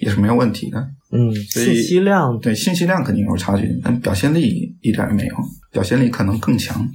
[0.02, 0.80] 也是没有问题的。
[1.12, 5.36] 嗯，所以信息量对信息量肯定有差距，但表现力一点也没有，
[5.72, 6.88] 表现力可能更强。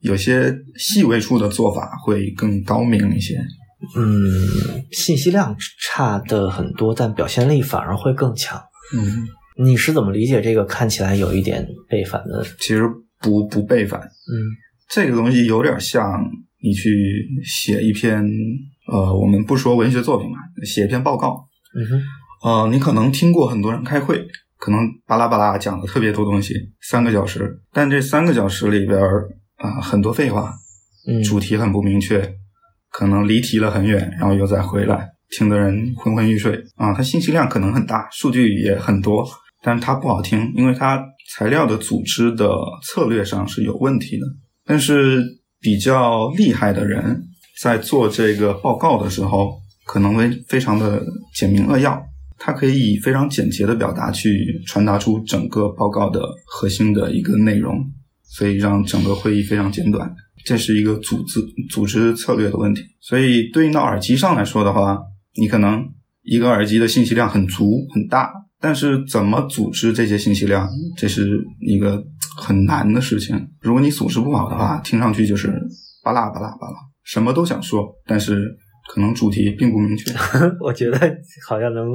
[0.00, 3.36] 有些细微处的做法会更高明一些。
[3.96, 4.10] 嗯
[4.92, 8.58] 信息量差的很多，但表现力反而会更强。
[8.96, 9.26] 嗯，
[9.62, 12.44] 你是怎么理解这个看起来有一点背反的？
[12.60, 12.82] 其实
[13.20, 14.32] 不不背反，嗯
[14.88, 16.02] 这个东西有点像
[16.62, 18.24] 你去写一篇
[18.92, 21.44] 呃，我们不说文学作品嘛，写一篇报告。
[21.76, 22.00] 嗯哼
[22.44, 24.22] 呃，你可能听过很多人开会，
[24.58, 26.52] 可能巴拉巴拉讲了特别多东西，
[26.82, 30.52] 三个小时，但这三个小时里边儿啊、很多废话，
[31.08, 32.34] 嗯主题很不明确，
[32.90, 36.92] 可能离题了很远，然后又再回来，听的人昏昏欲睡啊。
[36.92, 39.26] 它信息量可能很大，数据也很多，
[39.62, 41.02] 但是它不好听，因为它
[41.34, 44.26] 材料的组织的策略上是有问题的。
[44.66, 45.22] 但是
[45.60, 47.22] 比较厉害的人
[47.62, 51.02] 在做这个报告的时候，可能会非常的
[51.34, 52.02] 简明扼要，
[52.38, 57.78] 它可以以非常简洁的表达去传达出整个报告的核心的一个内容，
[58.22, 60.14] 所以让整个会议非常简短。
[60.44, 62.82] 这是一个组织组织策略的问题。
[63.00, 64.98] 所以对应到耳机上来说的话，
[65.36, 65.82] 你可能
[66.22, 70.68] 一个耳机的信息量很足很大，但是怎么组织这些信息量，
[70.98, 72.04] 这是一个
[72.36, 73.48] 很难的事情。
[73.60, 75.48] 如果你组织不好的话，听上去就是
[76.02, 78.54] 巴拉巴拉巴拉，什么都想说，但是
[78.92, 80.12] 可能主题并不明确。
[80.60, 80.98] 我觉得
[81.48, 81.86] 好像能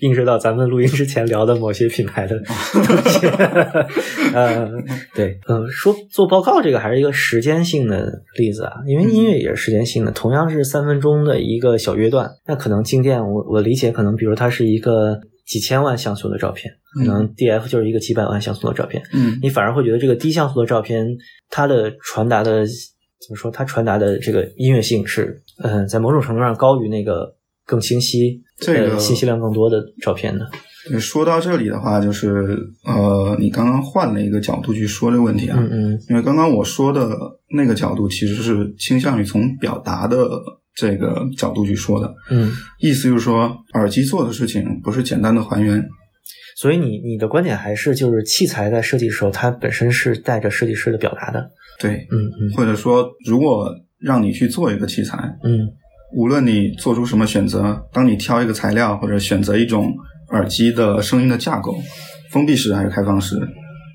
[0.00, 3.26] 映射到咱们录音之前聊的某些品牌的东西。
[4.34, 4.68] 呃，
[5.14, 21.04] 对，嗯，说做报告这个还是一个时间性的例子啊，因为音乐也是时间性的，同样是三分钟的一个小乐段，那可能静电，我我理解可能，比如它是一个几千万像素的照片，可能 DF 就是一个几百万像素的照片，嗯你反而会觉得这个低像素的照片，
[21.50, 23.50] 它的传达的怎么说？
[23.50, 27.34] 它传达的这个音乐性是，嗯、在某种程度上高于那个
[27.66, 30.44] 更清晰、这个呃、信息量更多的照片呢。
[30.88, 36.00] 对，说到这里的话，就是呃，你刚刚换了一个角度去说这个问题啊，嗯嗯。
[36.08, 37.10] 因为刚刚我说的
[37.54, 40.26] 那个角度其实是倾向于从表达的
[40.74, 45.84] 这个角度去说的，嗯，意思就是说，耳机做的事情不是简单的还原，
[46.56, 51.50] 所以你你的观点还是就是器材在设计的时候，它本身是带着设计师的表达的。
[51.80, 52.56] 对，嗯嗯。
[52.56, 53.68] 或者说如果
[54.00, 55.68] 让你去做一个器材，嗯
[56.14, 59.92] 无论你做出什么选择，当你挑一个材料或者选择一种
[60.30, 61.76] 耳机的声音的架构，
[62.30, 63.36] 封闭式还是开放式，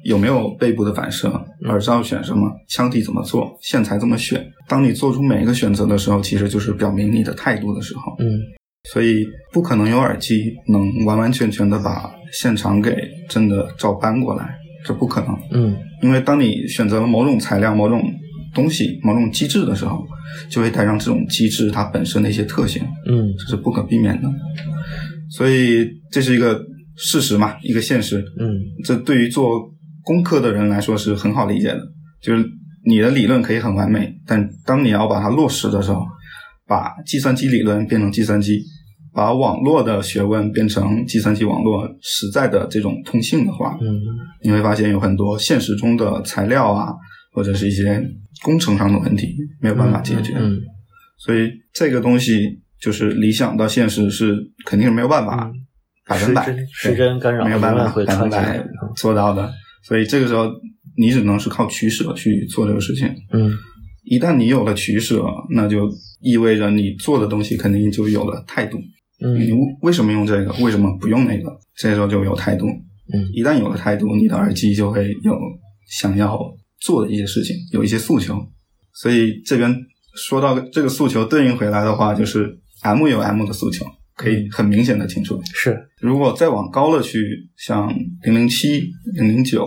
[0.03, 1.29] 有没有背部的反射，
[1.67, 8.01] 耳罩选什么，腔体怎么做，线材怎么选，当你做出每一个选择的时候，其实就是表明你的态度的时候。
[8.19, 8.25] 嗯。
[8.91, 12.93] 所以不可能有耳机能完完全全的把现场给
[13.29, 14.53] 真的照搬过来，
[14.85, 15.29] 这不可能。
[15.51, 15.75] 嗯。
[16.01, 18.03] 因为当你选择了某种材料、某种
[18.53, 20.05] 东西、某种机制的时候，
[20.49, 24.29] 就会带上这种机制它本身的一些特性，嗯这是不可避免的。
[25.29, 26.61] 所以这是一个
[26.95, 28.23] 事实嘛，一个现实。
[28.39, 29.71] 嗯这对于做
[30.03, 31.79] 功课的人来说是很好理解的，
[32.21, 32.45] 就是
[32.85, 36.05] 你的理论可以很完美，但当你要把它落实的时候，
[36.67, 38.61] 把计算机理论变成计算机，
[39.13, 43.99] 把网络的学问变成计算机网络实在的这种通信的话，嗯
[44.43, 46.93] 你会发现有很多现实中的材料啊，
[47.33, 48.01] 或者是一些
[48.43, 50.33] 工程上的问题没有办法解决。
[50.37, 50.61] 嗯
[51.17, 55.53] 所以这个东西就是理想到现实是肯定是没有办法嗯
[56.05, 58.65] 百分百时针对时针干扰没有办法百分百。
[58.95, 59.51] 做到的。
[59.83, 60.49] 所以这个时候
[60.97, 63.07] 你只能是靠取舍去做这个事情。
[63.31, 63.51] 嗯
[64.03, 65.23] 一旦你有了取舍，
[65.55, 68.77] 那就意味着你做的东西肯定就有了态度。
[69.23, 70.51] 嗯你嗯为什么用这个？
[70.61, 71.49] 为什么不用那个？
[71.77, 72.65] 这时候就有态度。
[73.13, 75.33] 嗯一旦有了态度，你的耳机就会有
[75.87, 76.37] 想要
[76.83, 78.37] 做的一些事情，有一些诉求。
[78.93, 79.73] 所以这边
[80.15, 85.41] 说到这个诉求对应回来的话，就是 M 有 M 的诉求，可以很明显的听出来。
[85.53, 87.87] 是如果再往高了去，像
[88.23, 89.65] 零零七、零零九，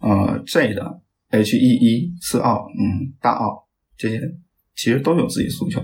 [0.00, 4.20] 呃 J 的 H E 一、四奥，嗯，大奥这些，
[4.74, 5.80] 其实都有自己诉求。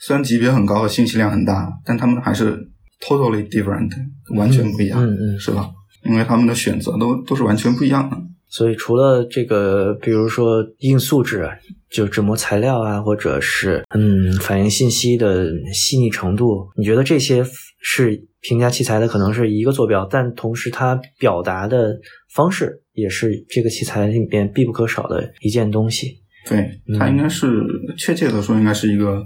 [0.00, 3.90] 虽然级别很高信息量很大，但他们还是 totally different，
[4.36, 5.70] 完全不一样，嗯嗯是吧？
[6.04, 8.16] 因为他们的选择都都是完全不一样的。
[8.50, 11.48] 所以除了这个，比如说硬素质，
[11.90, 17.44] 就纸膜材料啊，或者是嗯反映信息的细腻程度，你觉得这些
[17.80, 21.98] 是评价器材的可能是一个坐标，但同时它表达的
[22.34, 26.20] 方式也是这个器材里面必不可少的一件东西。
[26.46, 27.62] 对，嗯它应该是、
[27.98, 29.22] 确切的说，应该是一个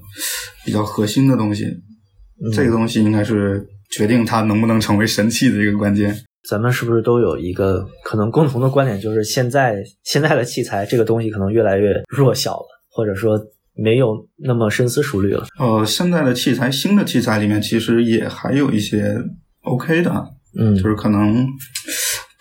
[0.64, 1.64] 比较核心的东西。
[1.64, 6.12] 嗯这个东西应该是决定它能不能成为神器的一个关键。
[6.48, 13.38] 咱们是不是都有一个可能共同的观点，就是现在现在的器材这个东西可能越来越弱小了，或者说
[13.74, 15.46] 没有那么深思熟虑了。
[15.58, 19.16] 呃，现在的器材，新的器材里面其实也还有一些
[19.62, 20.12] OK 的，
[20.58, 21.46] 嗯就是可能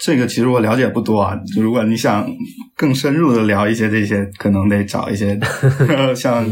[0.03, 1.35] 这个其实我了解不多啊。
[1.55, 2.27] 就如果你想
[2.75, 5.39] 更深入的聊一些这些，可能得找一些
[6.15, 6.43] 像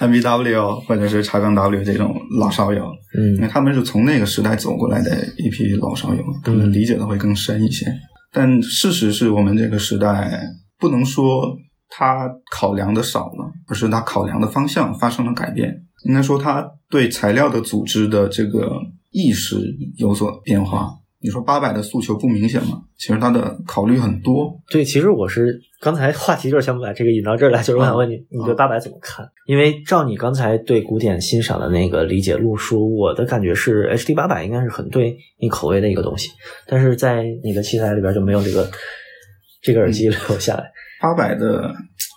[0.00, 2.84] MBW 或者是叉杠 W 这种老烧友，
[3.16, 7.86] 嗯因为嗯他们是从那个时代走过来的一批老烧友，他们理解的会更深一些。
[8.32, 10.40] 但事实是我们这个时代
[10.78, 11.56] 不能说
[11.88, 15.82] 他考量的少了，而是他考量的方向发生了改变。
[16.04, 18.70] 应该说，他对材料的组织的这个
[19.10, 19.56] 意识
[19.96, 20.90] 有所变化。
[21.18, 22.82] 你说八百的诉求不明显吗？
[22.98, 24.60] 其实他的考虑很多。
[24.70, 29.24] 对，其实我是刚才话题就是想把这个引到这儿来，就是我想问你，你对八百怎么看？
[29.46, 36.30] 因为照你刚才对古典欣赏的那个理解路数，我的感觉是 HD 八百应该是很对你口味的一个东西，
[36.66, 38.68] 但是在你的器材里边就没有这个
[39.62, 40.72] 这个耳机留下来。
[41.00, 41.72] 八百的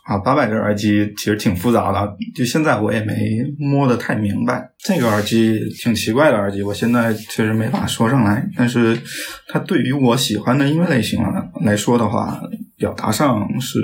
[0.10, 3.14] 啊，八百的耳机其实挺复杂的，就现在我也没
[3.60, 4.68] 摸得太明白。
[4.80, 8.44] 这个耳机挺奇怪的耳机，我现在确实没法说上来。
[8.58, 8.98] 但是
[9.48, 12.42] 它对于我喜欢的音乐类型啊来说的话，
[12.76, 13.80] 表达上是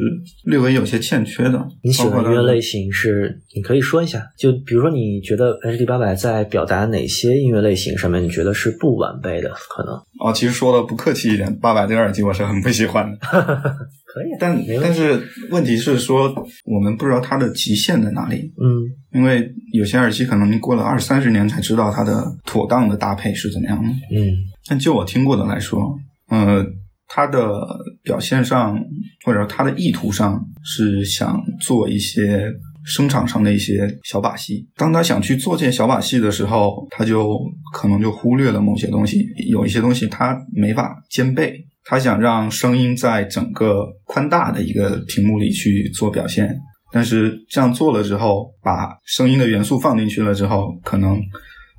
[0.45, 1.63] 略微有些欠缺的。
[1.83, 3.39] 你喜欢的音乐类型是？
[3.55, 9.49] 你可以说一下，就比如说你觉得 HD 八百在表达哪些音乐类型上面，你觉得是不完备的？
[9.69, 13.17] 可能哦，其实说的不客气一点，八百这个耳机我是很不喜欢的。
[14.15, 14.81] 可以啊，但。
[14.81, 18.53] 但是问题是说，我们不知道它的极限在哪里。
[18.63, 23.89] 嗯因为有些耳机可能你过了二三十年才知道它的妥当的搭配是怎么样的。
[23.89, 24.31] 嗯
[24.67, 25.93] 但就我听过的来说，
[26.29, 26.65] 呃，
[27.07, 27.61] 它的
[28.03, 28.79] 表现上
[29.25, 32.49] 或者它的意图上是想做一些
[32.85, 34.67] 声场上的一些小把戏。
[34.75, 37.37] 当他想去做这些小把戏的时候，他就
[37.73, 41.65] 可能就忽略了某些东西，有一些东西他没法兼备。
[41.85, 46.53] 他想让声音在整个宽大的一个屏幕里去做表现，
[46.91, 51.21] 但是这样做了之后，把声音的元素放进去了之后，可能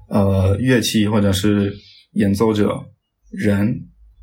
[0.08, 1.74] 呃乐器或者是
[2.12, 2.72] 演奏者
[3.30, 3.74] 人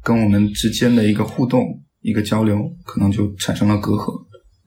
[0.01, 1.61] 跟我们之间的一个互动、
[2.01, 4.13] 一个交流，可能就产生了隔阂。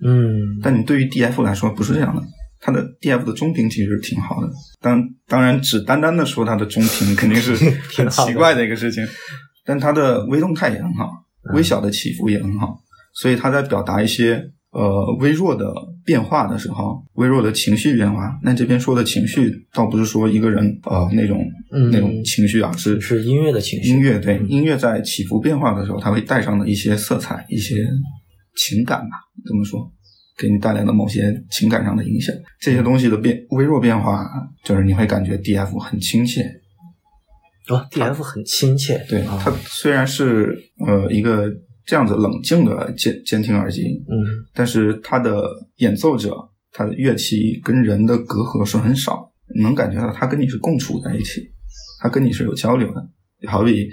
[0.04, 2.22] 嗯但你对于 DF 来说不是这样的，
[2.60, 4.50] 它的 DF 的中频其实挺好的。
[4.82, 7.54] 当当然，只单单的说它的中频肯定是
[7.94, 9.02] 很奇怪的一个事情，
[9.66, 11.10] 但它的微动态也很好，
[11.54, 12.80] 微小的起伏也很好，
[13.14, 15.72] 所以它在表达一些呃微弱的
[16.04, 18.38] 变化的时候，微弱的情绪变化。
[18.42, 23.90] 那这边说的情绪，倒不是说一个人呃那种、嗯那种情绪啊，是是音乐的情绪。
[23.90, 27.74] 音乐对音乐在起伏变化的时候，它会带上的一些色彩、一些
[28.56, 29.90] 情感吧，这么说，
[30.38, 32.34] 给你带来的某些情感上的影响。
[32.60, 34.26] 这些东西的变微弱变化，
[34.64, 36.44] 就是你会感觉 DF 很亲切。
[37.68, 39.04] 哦，DF 很亲切。
[39.08, 40.56] 对啊它虽然是
[40.86, 41.50] 呃一个
[41.84, 44.14] 这样子冷静的监监听耳机，嗯
[44.54, 45.42] 但是它的
[45.76, 46.36] 演奏者、
[46.72, 51.42] 它的乐器跟人的隔阂是很少，你能感觉到他跟你是共处在一起，
[52.00, 53.08] 他跟你是有交流的。
[53.46, 53.88] 好比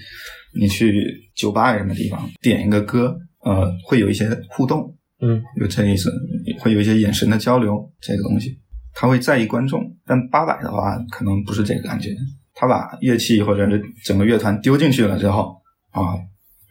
[0.57, 6.11] 你去酒吧什么地方点一个歌，呃，会有一些互动，嗯有这意思，
[6.59, 8.57] 会有一些眼神的交流，这个东西，
[8.93, 9.81] 他会在意观众。
[10.05, 12.15] 但八百的话，可能不是这个感觉。
[12.63, 15.53] 他把乐器或者是整个乐团丢进去了之后，
[15.91, 16.15] 啊，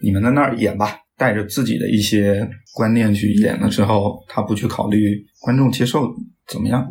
[0.02, 6.10] 你们在那儿演吧，带着自己的一些观念去演了之后，他不去考虑观众接受
[6.48, 6.86] 怎么样。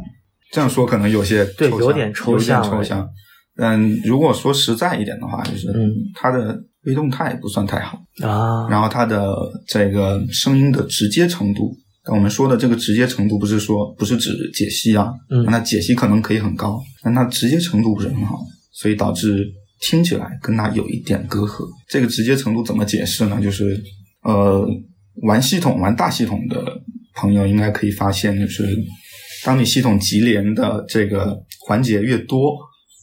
[0.51, 3.09] 这样说可能有些对有点抽象有点抽象。
[3.55, 7.97] 但如果说实在一点的话，就是嗯它的微动态不算太好。
[8.23, 9.35] 啊，然后他的
[9.67, 18.39] 这个声音的直接程度，但我们说的这个直接程度不是说不是指解析啊，嗯那解析可能可以很高，但它直接程度不是很好，
[18.71, 19.45] 所以导致
[19.81, 21.67] 听起来跟它有一点隔阂。
[21.89, 23.39] 这个直接程度怎么解释呢？
[23.41, 23.81] 就是
[24.23, 24.67] 呃，
[25.23, 26.81] 玩系统玩大系统的
[27.15, 28.77] 朋友应该可以发现，就是
[29.43, 32.51] 当你系统级联的这个环节越多，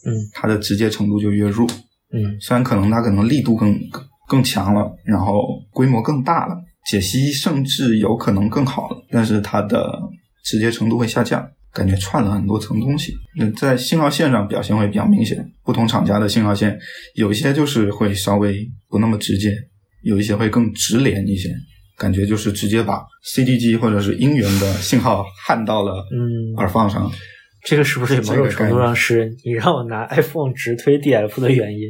[0.07, 1.67] 嗯它的直接程度就越弱。
[2.13, 6.55] 嗯虽然可能它可能力度更更更强了，然后规模更大了，
[6.91, 9.99] 解析甚至有可能更好了，但是它的
[10.45, 13.13] 直接程度会下降，感觉串了很多层东西。
[13.37, 16.79] 那在信号线上表现会比较明显，不同厂家的信号线
[17.15, 19.55] 有一些就是会稍微不那么直接，
[20.03, 21.49] 有一些会更直连一些，
[21.97, 27.11] 感觉就是直接把 CD 机或者是音源的信号焊到了嗯，耳放上。
[27.65, 31.81] 这个是不是某种程度上是你让我拿 iPhone 直推 DF 的原因？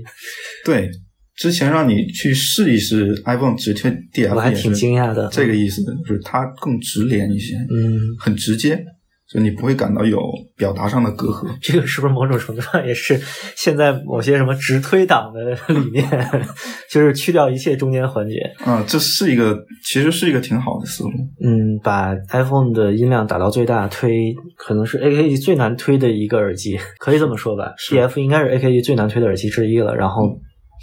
[0.64, 0.90] 对，
[1.36, 8.82] 之前让你去试一试 iPhone 直推 DF，我还挺惊讶的这个意思就是它更直连一些，嗯，很直接，
[9.30, 10.18] 所以你不会感到有
[10.56, 11.46] 表达上的隔阂。
[11.60, 13.20] 这个是不是某种程度上也是
[13.56, 16.08] 现在某些什么直推党的理念，
[16.90, 18.36] 就是去掉一切中间环节？
[18.64, 19.54] 啊、这是一个
[19.84, 21.10] 其实是一个挺好的思路。
[21.44, 29.94] 嗯，把 iPhone 的音量打到最大，推可能是 AKG 最难推的一个耳机， 可以这么说吧是？DF 应该是 AKG 最难推的耳机之一了。
[29.94, 30.22] 然后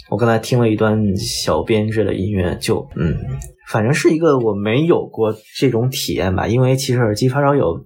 [0.08, 3.16] 我刚才听了一段小编制的音乐，就嗯，
[3.68, 7.84] 反正是一个我没有过这种体验吧，因为其实耳机发烧友。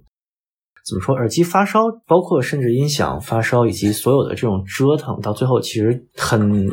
[0.87, 1.13] 怎么说？
[1.15, 6.69] 耳机发烧，包括甚至音响发烧，以及所有的这种折腾，到最后其实很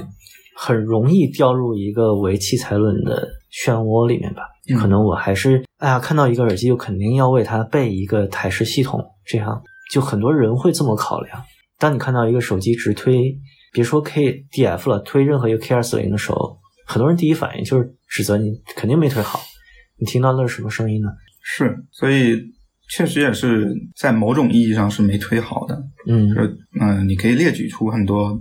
[0.56, 4.42] 很容易掉入一个为器材论的漩涡里面吧。
[4.70, 11.42] 嗯可能我还是哎呀，看到一个耳机就肯定要为它备一个台式系统，这样就很多人会这么考量。
[11.78, 13.38] 当你看到一个手机直推，
[13.72, 19.40] 别说 KDF 了，推任何一个 K 二四零的时候，很多人第一反应就是指责你肯定没推好。
[19.98, 21.08] 你听到的是什么声音呢？
[21.40, 22.36] 是，所以
[22.88, 25.78] 确实也是在某种意义上是没推好的。
[26.06, 26.40] 嗯就，
[26.80, 28.40] 嗯、你可以列举出很多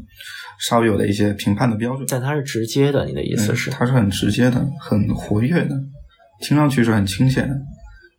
[0.59, 2.05] 稍有的一些评判的标准。
[2.09, 3.69] 但它是直接的，你的意思嗯是？
[3.71, 5.75] 它是很直接的，很活跃的，
[6.41, 7.55] 听上去是很清闲的。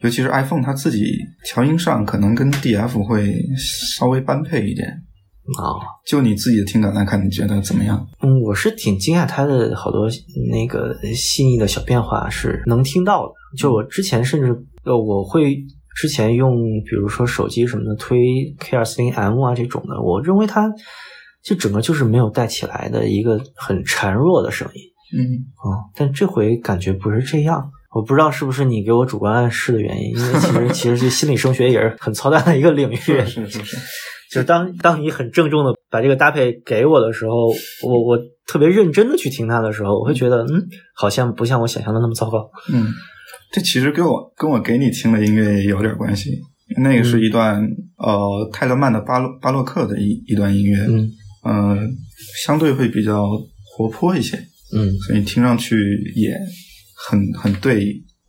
[0.01, 5.03] 尤其是 iPhone 它自己调音上可能跟 DF 会稍微般配一点。
[5.59, 8.07] 啊、就你自己的听感来看，你觉得怎么样？
[8.21, 10.07] 嗯，我是挺惊讶它的好多
[10.53, 13.33] 那个细腻的小变化是能听到的。
[13.57, 14.49] 就我之前甚至
[14.85, 15.57] 呃，我会
[15.99, 18.19] 之前用比如说手机什么的推
[18.61, 20.71] K 二四零 M 啊这种的，我认为它
[21.43, 24.83] 就整个就是没有带起来的一个很孱弱的声音
[25.17, 27.71] 嗯，啊、但这回感觉不是这样。
[27.95, 32.97] 我不知道是不是你给我主观暗示的原因，因为其实 其实这心理声学也是很操蛋的一个领域。
[32.97, 33.77] 是是是是，
[34.31, 37.49] 就是当当你很郑重的把这个搭配给我的时候，
[37.83, 42.51] 我我特别认真的去听它的时候，我会觉得，嗯，好像不像我想象的那么糟糕。
[42.71, 42.89] 嗯，
[43.51, 46.39] 这其实跟我跟我给你听的音乐也有点关系。
[46.77, 47.63] 那个是一段、
[47.97, 51.11] 呃泰勒曼的巴洛巴洛克的一一段音乐，嗯
[51.43, 51.79] 呃，
[52.45, 53.27] 相对会比较
[53.75, 54.37] 活泼一些，
[54.75, 55.77] 嗯所以听上去
[56.15, 56.31] 也
[57.09, 57.87] 很很对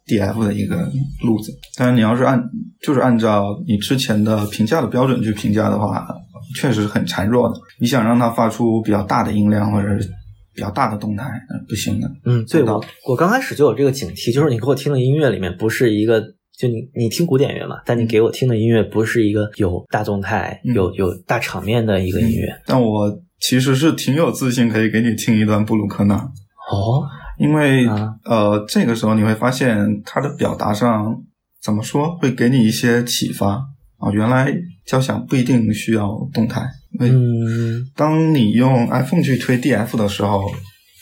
[0.07, 0.89] DF 的一个
[1.21, 1.51] 路子。
[1.75, 2.41] 但是，你要是按
[2.81, 6.07] 就是按照你之前的评价的标准去评价的话，
[6.55, 7.59] 确实是很孱弱的。
[7.81, 10.09] 你想让它发出比较大的音量或者是
[10.53, 12.09] 比较大的动态，呃不行的。
[12.25, 16.23] 嗯，对我我刚开始就有这个警惕，就是你给我听的音乐里面不是一个。
[16.59, 22.49] 就你你听古典乐嘛，但你给我听的音乐不是一个有大动态、嗯有有大场面的一个音乐。
[22.65, 31.23] 但我其实是挺有自信可以给你听一段布鲁克纳，哦，因为、啊呃，这个时候你会发现他的表达上
[31.61, 33.51] 怎么说会给你一些启发
[33.97, 34.11] 啊？
[34.11, 34.53] 原来
[34.85, 36.61] 交响不一定需要动态，
[36.99, 40.51] 嗯当你用 iPhone 去推 DF 的时候，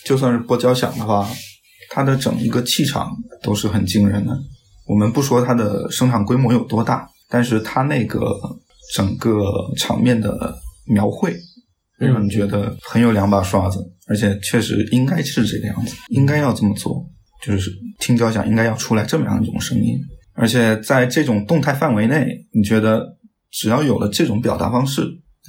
[0.06, 1.28] 就算是播交响的话，
[1.90, 4.38] 它的整一个气场都是很惊人的。
[4.88, 8.22] 我们不说它的声场规模有多大，但是它那个
[8.96, 9.44] 整个
[9.78, 11.36] 场面的描绘，
[11.98, 17.06] 让人觉得很有两把刷子，而且确实应该是这个样子，应该要这么做，
[17.44, 17.70] 就是
[18.00, 20.00] 听交响应该要出来这么样一种声音。
[20.36, 23.18] 而且在这种动态范围内，你觉得
[23.52, 25.04] 只要有了这种表达方式，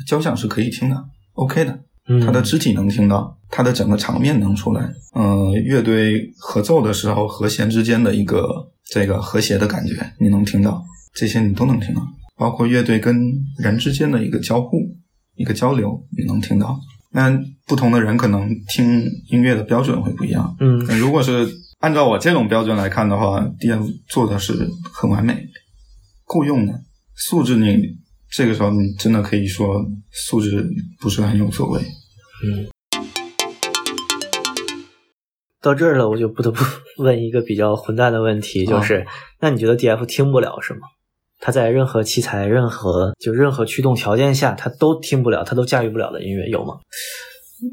[0.07, 1.81] 交响是可以听的，OK 的。
[2.11, 4.91] 嗯，他的肢体能听到，它的整个场面能出来。
[5.15, 10.83] 嗯、乐队合奏的时候，和弦之间的一个这个和谐的感觉，你能听到，
[11.15, 12.01] 这些你都能听到。
[12.37, 13.15] 包括乐队跟
[13.59, 14.79] 人之间的一个交互、
[15.37, 16.79] 一个交流，你能听到。
[17.11, 17.31] 那
[17.67, 20.57] 不同的人可能听音乐的标准会不一样。
[20.61, 21.47] 嗯如果是
[21.81, 25.47] 按照我这种标准来看的话，DM 做的是很完美，
[26.25, 26.81] 够用的。
[27.17, 27.97] 素质你
[28.31, 30.65] 这个时候你真的可以说素质
[31.01, 31.81] 不是很有所谓。
[31.81, 32.69] 嗯
[35.61, 36.63] 到这儿了，我就不得不
[37.03, 39.05] 问一个比较混蛋的问题，啊就是，
[39.41, 40.81] 那你觉得 DF 听不了是吗？
[41.41, 46.75] 它在任何器材、任何就任何驱动条件下，它都听不了，它都驾驭不了的音乐有吗？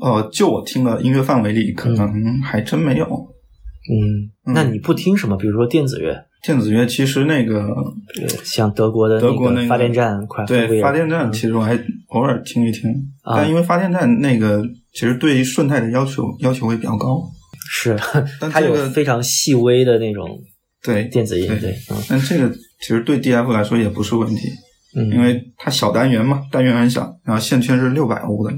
[0.02, 3.06] 呃，就我听的音乐范围里，可能还真没有。
[3.06, 5.38] 嗯，嗯那你不听什么？
[5.38, 7.94] 比如说电子乐，电子乐其实那个呃
[8.44, 11.74] 像德国的德国那个发电站，快对发电站，嗯其实我还
[12.10, 12.90] 偶尔听一听，
[13.24, 17.24] 啊但因为发电站那个其实对于顺态的要求要求会比较高。
[17.68, 20.40] 是 它有但这个非常细微的那种
[20.84, 22.48] 对电子音，对对，嗯但这个
[22.80, 24.48] 其实对 DF 来说也不是问题，
[24.96, 28.54] 嗯，因为它小单元嘛，单元很小，然后线圈是六百欧的，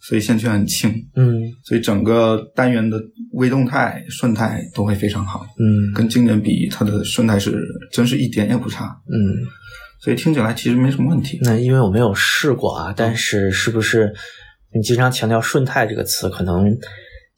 [0.00, 3.00] 所以线圈很轻，嗯所以整个单元的
[3.32, 5.44] 微动态、顺态都会非常好。
[5.58, 9.16] 嗯跟经典比，它的顺态是真是一点也不差，嗯，
[10.00, 11.38] 所以听起来其实没什么问题。
[11.42, 14.12] 那因为我没有试过啊，但是是不是
[14.72, 16.64] 你经常强调顺态这个词，可能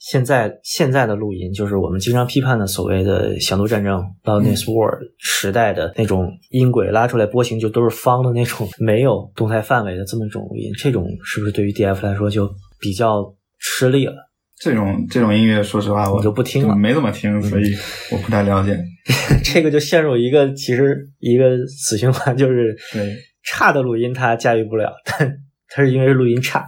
[0.01, 13.22] 现在现在的录音就是我们经常批判的所谓的响度战争 （loudness war） 时代的那种音轨拉出来波形就都是方的那种，没有动态范围的这么一种录音，这种是不是对于 DF 来说就比较
[13.59, 14.14] 吃力了？
[14.59, 17.64] 这种这种音乐，说实话，我就不听了嗯没怎么听，所以
[18.11, 18.78] 我不太了解。
[19.44, 25.30] 这个就陷入一个其实一个死循环，就是对差的录音它驾驭不了，但
[25.70, 26.66] 它是因为录音差。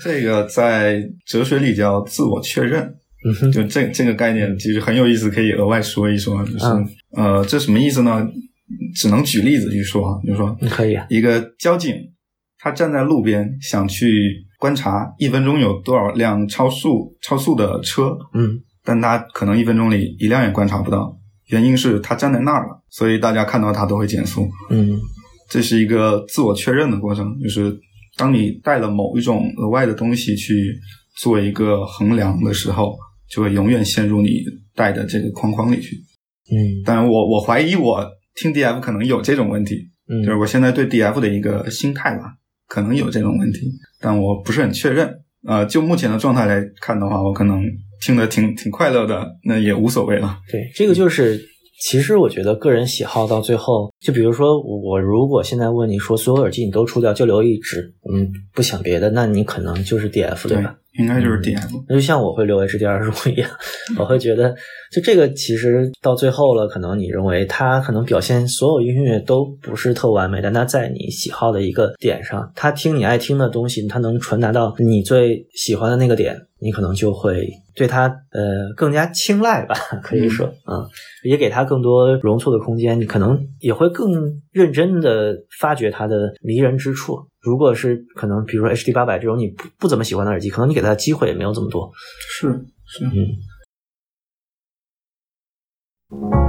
[0.00, 2.82] 这个在哲学里叫自我确认，
[3.42, 6.44] 嗯，就这这个概念其实很有意思，可以额外说一说。
[6.44, 8.28] 就是、嗯呃，这什么意思呢？
[8.94, 11.06] 只能举例子去说啊，比如说可以啊。
[11.10, 11.94] 一个交警，
[12.58, 14.06] 他站在路边想去
[14.58, 21.14] 观察一分钟有多少辆超速超速的车，嗯但他可能一分钟里一辆也观察不到，
[21.48, 24.48] 原因是他站在那儿了，所以大家看到他都会减速。
[24.70, 24.98] 嗯
[25.52, 27.78] 这是一个自我确认的过程，就是
[28.16, 30.74] 当你带了某一种额外的东西去
[31.20, 32.96] 做一个衡量的时候，
[33.30, 34.42] 就会永远陷入你
[34.74, 35.94] 带的这个框框里去。
[36.50, 38.02] 嗯当然我，我怀疑我
[38.36, 39.76] 听 DF 可能有这种问题，
[40.08, 42.32] 嗯，就是我现在对 DF 的一个心态吧，
[42.66, 45.14] 可能有这种问题，但我不是很确认。
[45.46, 47.62] 呃，就目前的状态来看的话，我可能
[48.00, 50.38] 听得挺挺快乐的，那也无所谓了。
[50.50, 51.40] 对，这个就是，
[51.82, 61.82] 其实我觉得个人喜好到最后，就比如说我我如果现在问你说所有耳机你都出掉，就留一只，嗯，不想别的，那你可能就是 DF 对对吧？，应该就是 DF。
[61.88, 63.50] 那就像我会留 HDR 入一样，
[63.98, 64.54] 我会觉得，
[64.92, 80.86] 就这个其实到最后了，可能你认为它可能表现所有音乐都不是特完美，但它在你喜好的一个点上，它听你爱听的东西，它能传达到你最喜欢的那个点，你可能就会对它呃更加青睐吧，可以说，嗯，
[81.24, 87.18] 也给它更多容错的空间，你可能也会更认真的发掘它的迷人之处。
[87.40, 91.90] 如果是可能，比如说 HD 八百这种你不不怎么喜欢的耳机，可能你给它的机会也没有这么多。
[92.30, 92.48] 是
[92.86, 93.04] 是，
[96.10, 96.41] 嗯。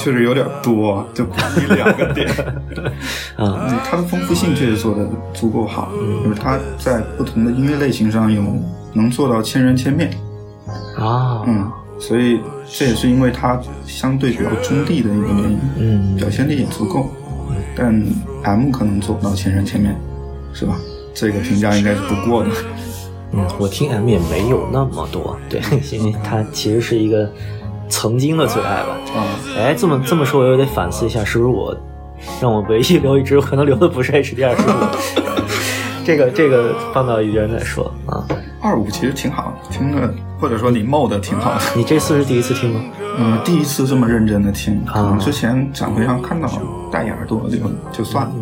[0.00, 1.24] 确实有点多，就
[1.60, 2.28] 一两个点。
[3.36, 5.90] 啊，嗯，它的丰富性确实做的足够好，
[6.24, 8.42] 就是它在不同的音乐类型上有
[8.92, 10.10] 能做到千人千面。
[10.98, 17.10] 啊，嗯，所以这也是因为它相对比较中立的一个原因，嗯表现力也足够，
[17.76, 17.92] 但
[18.42, 19.94] M 可能做不到千人千面，
[20.52, 20.76] 是吧？
[21.14, 22.50] 这个评价应该是不过的。
[23.32, 25.60] 嗯，我听 M 也没有那么多，对，
[25.92, 27.30] 因为它其实是一个
[27.90, 28.96] 曾经的最爱吧。
[29.14, 31.76] 嗯，哎，这么这么说，我又得反思一下，是不是我
[32.40, 34.72] 让我唯一留一支，我可能留的不是 HDR 十五。
[36.02, 38.24] 这个这个放到一边再说啊。
[38.62, 41.60] 二五其实挺好的，听的或者说你 mod 挺好的。
[41.74, 42.80] 你这次是第一次听吗？
[43.18, 46.48] 嗯，第一次这么认真的听，可能啊之前展会上看到
[46.90, 47.58] 戴耳朵就
[47.92, 48.32] 就算了，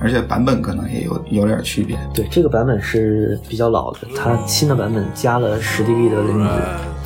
[0.00, 1.96] 而且版本可能也有有点区别。
[2.14, 6.48] 对，这个版本是比较老的，它新的版本加了十 dB 的零五，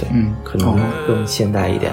[0.00, 1.92] 对，嗯可能更现代一点。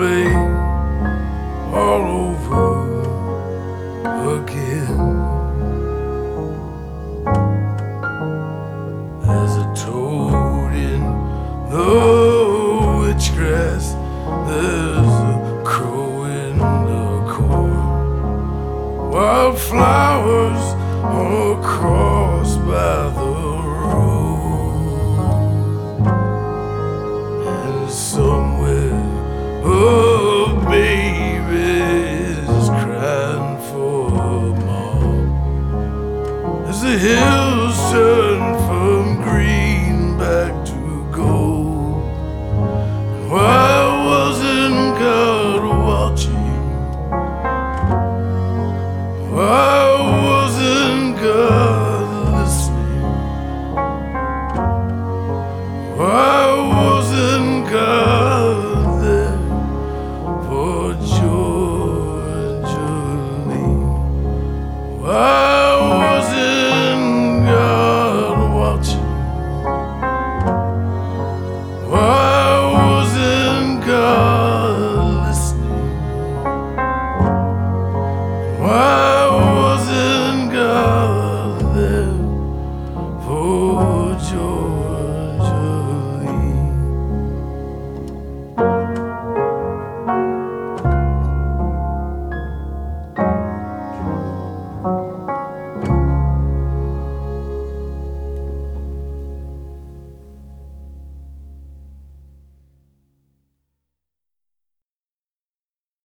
[0.00, 0.29] me.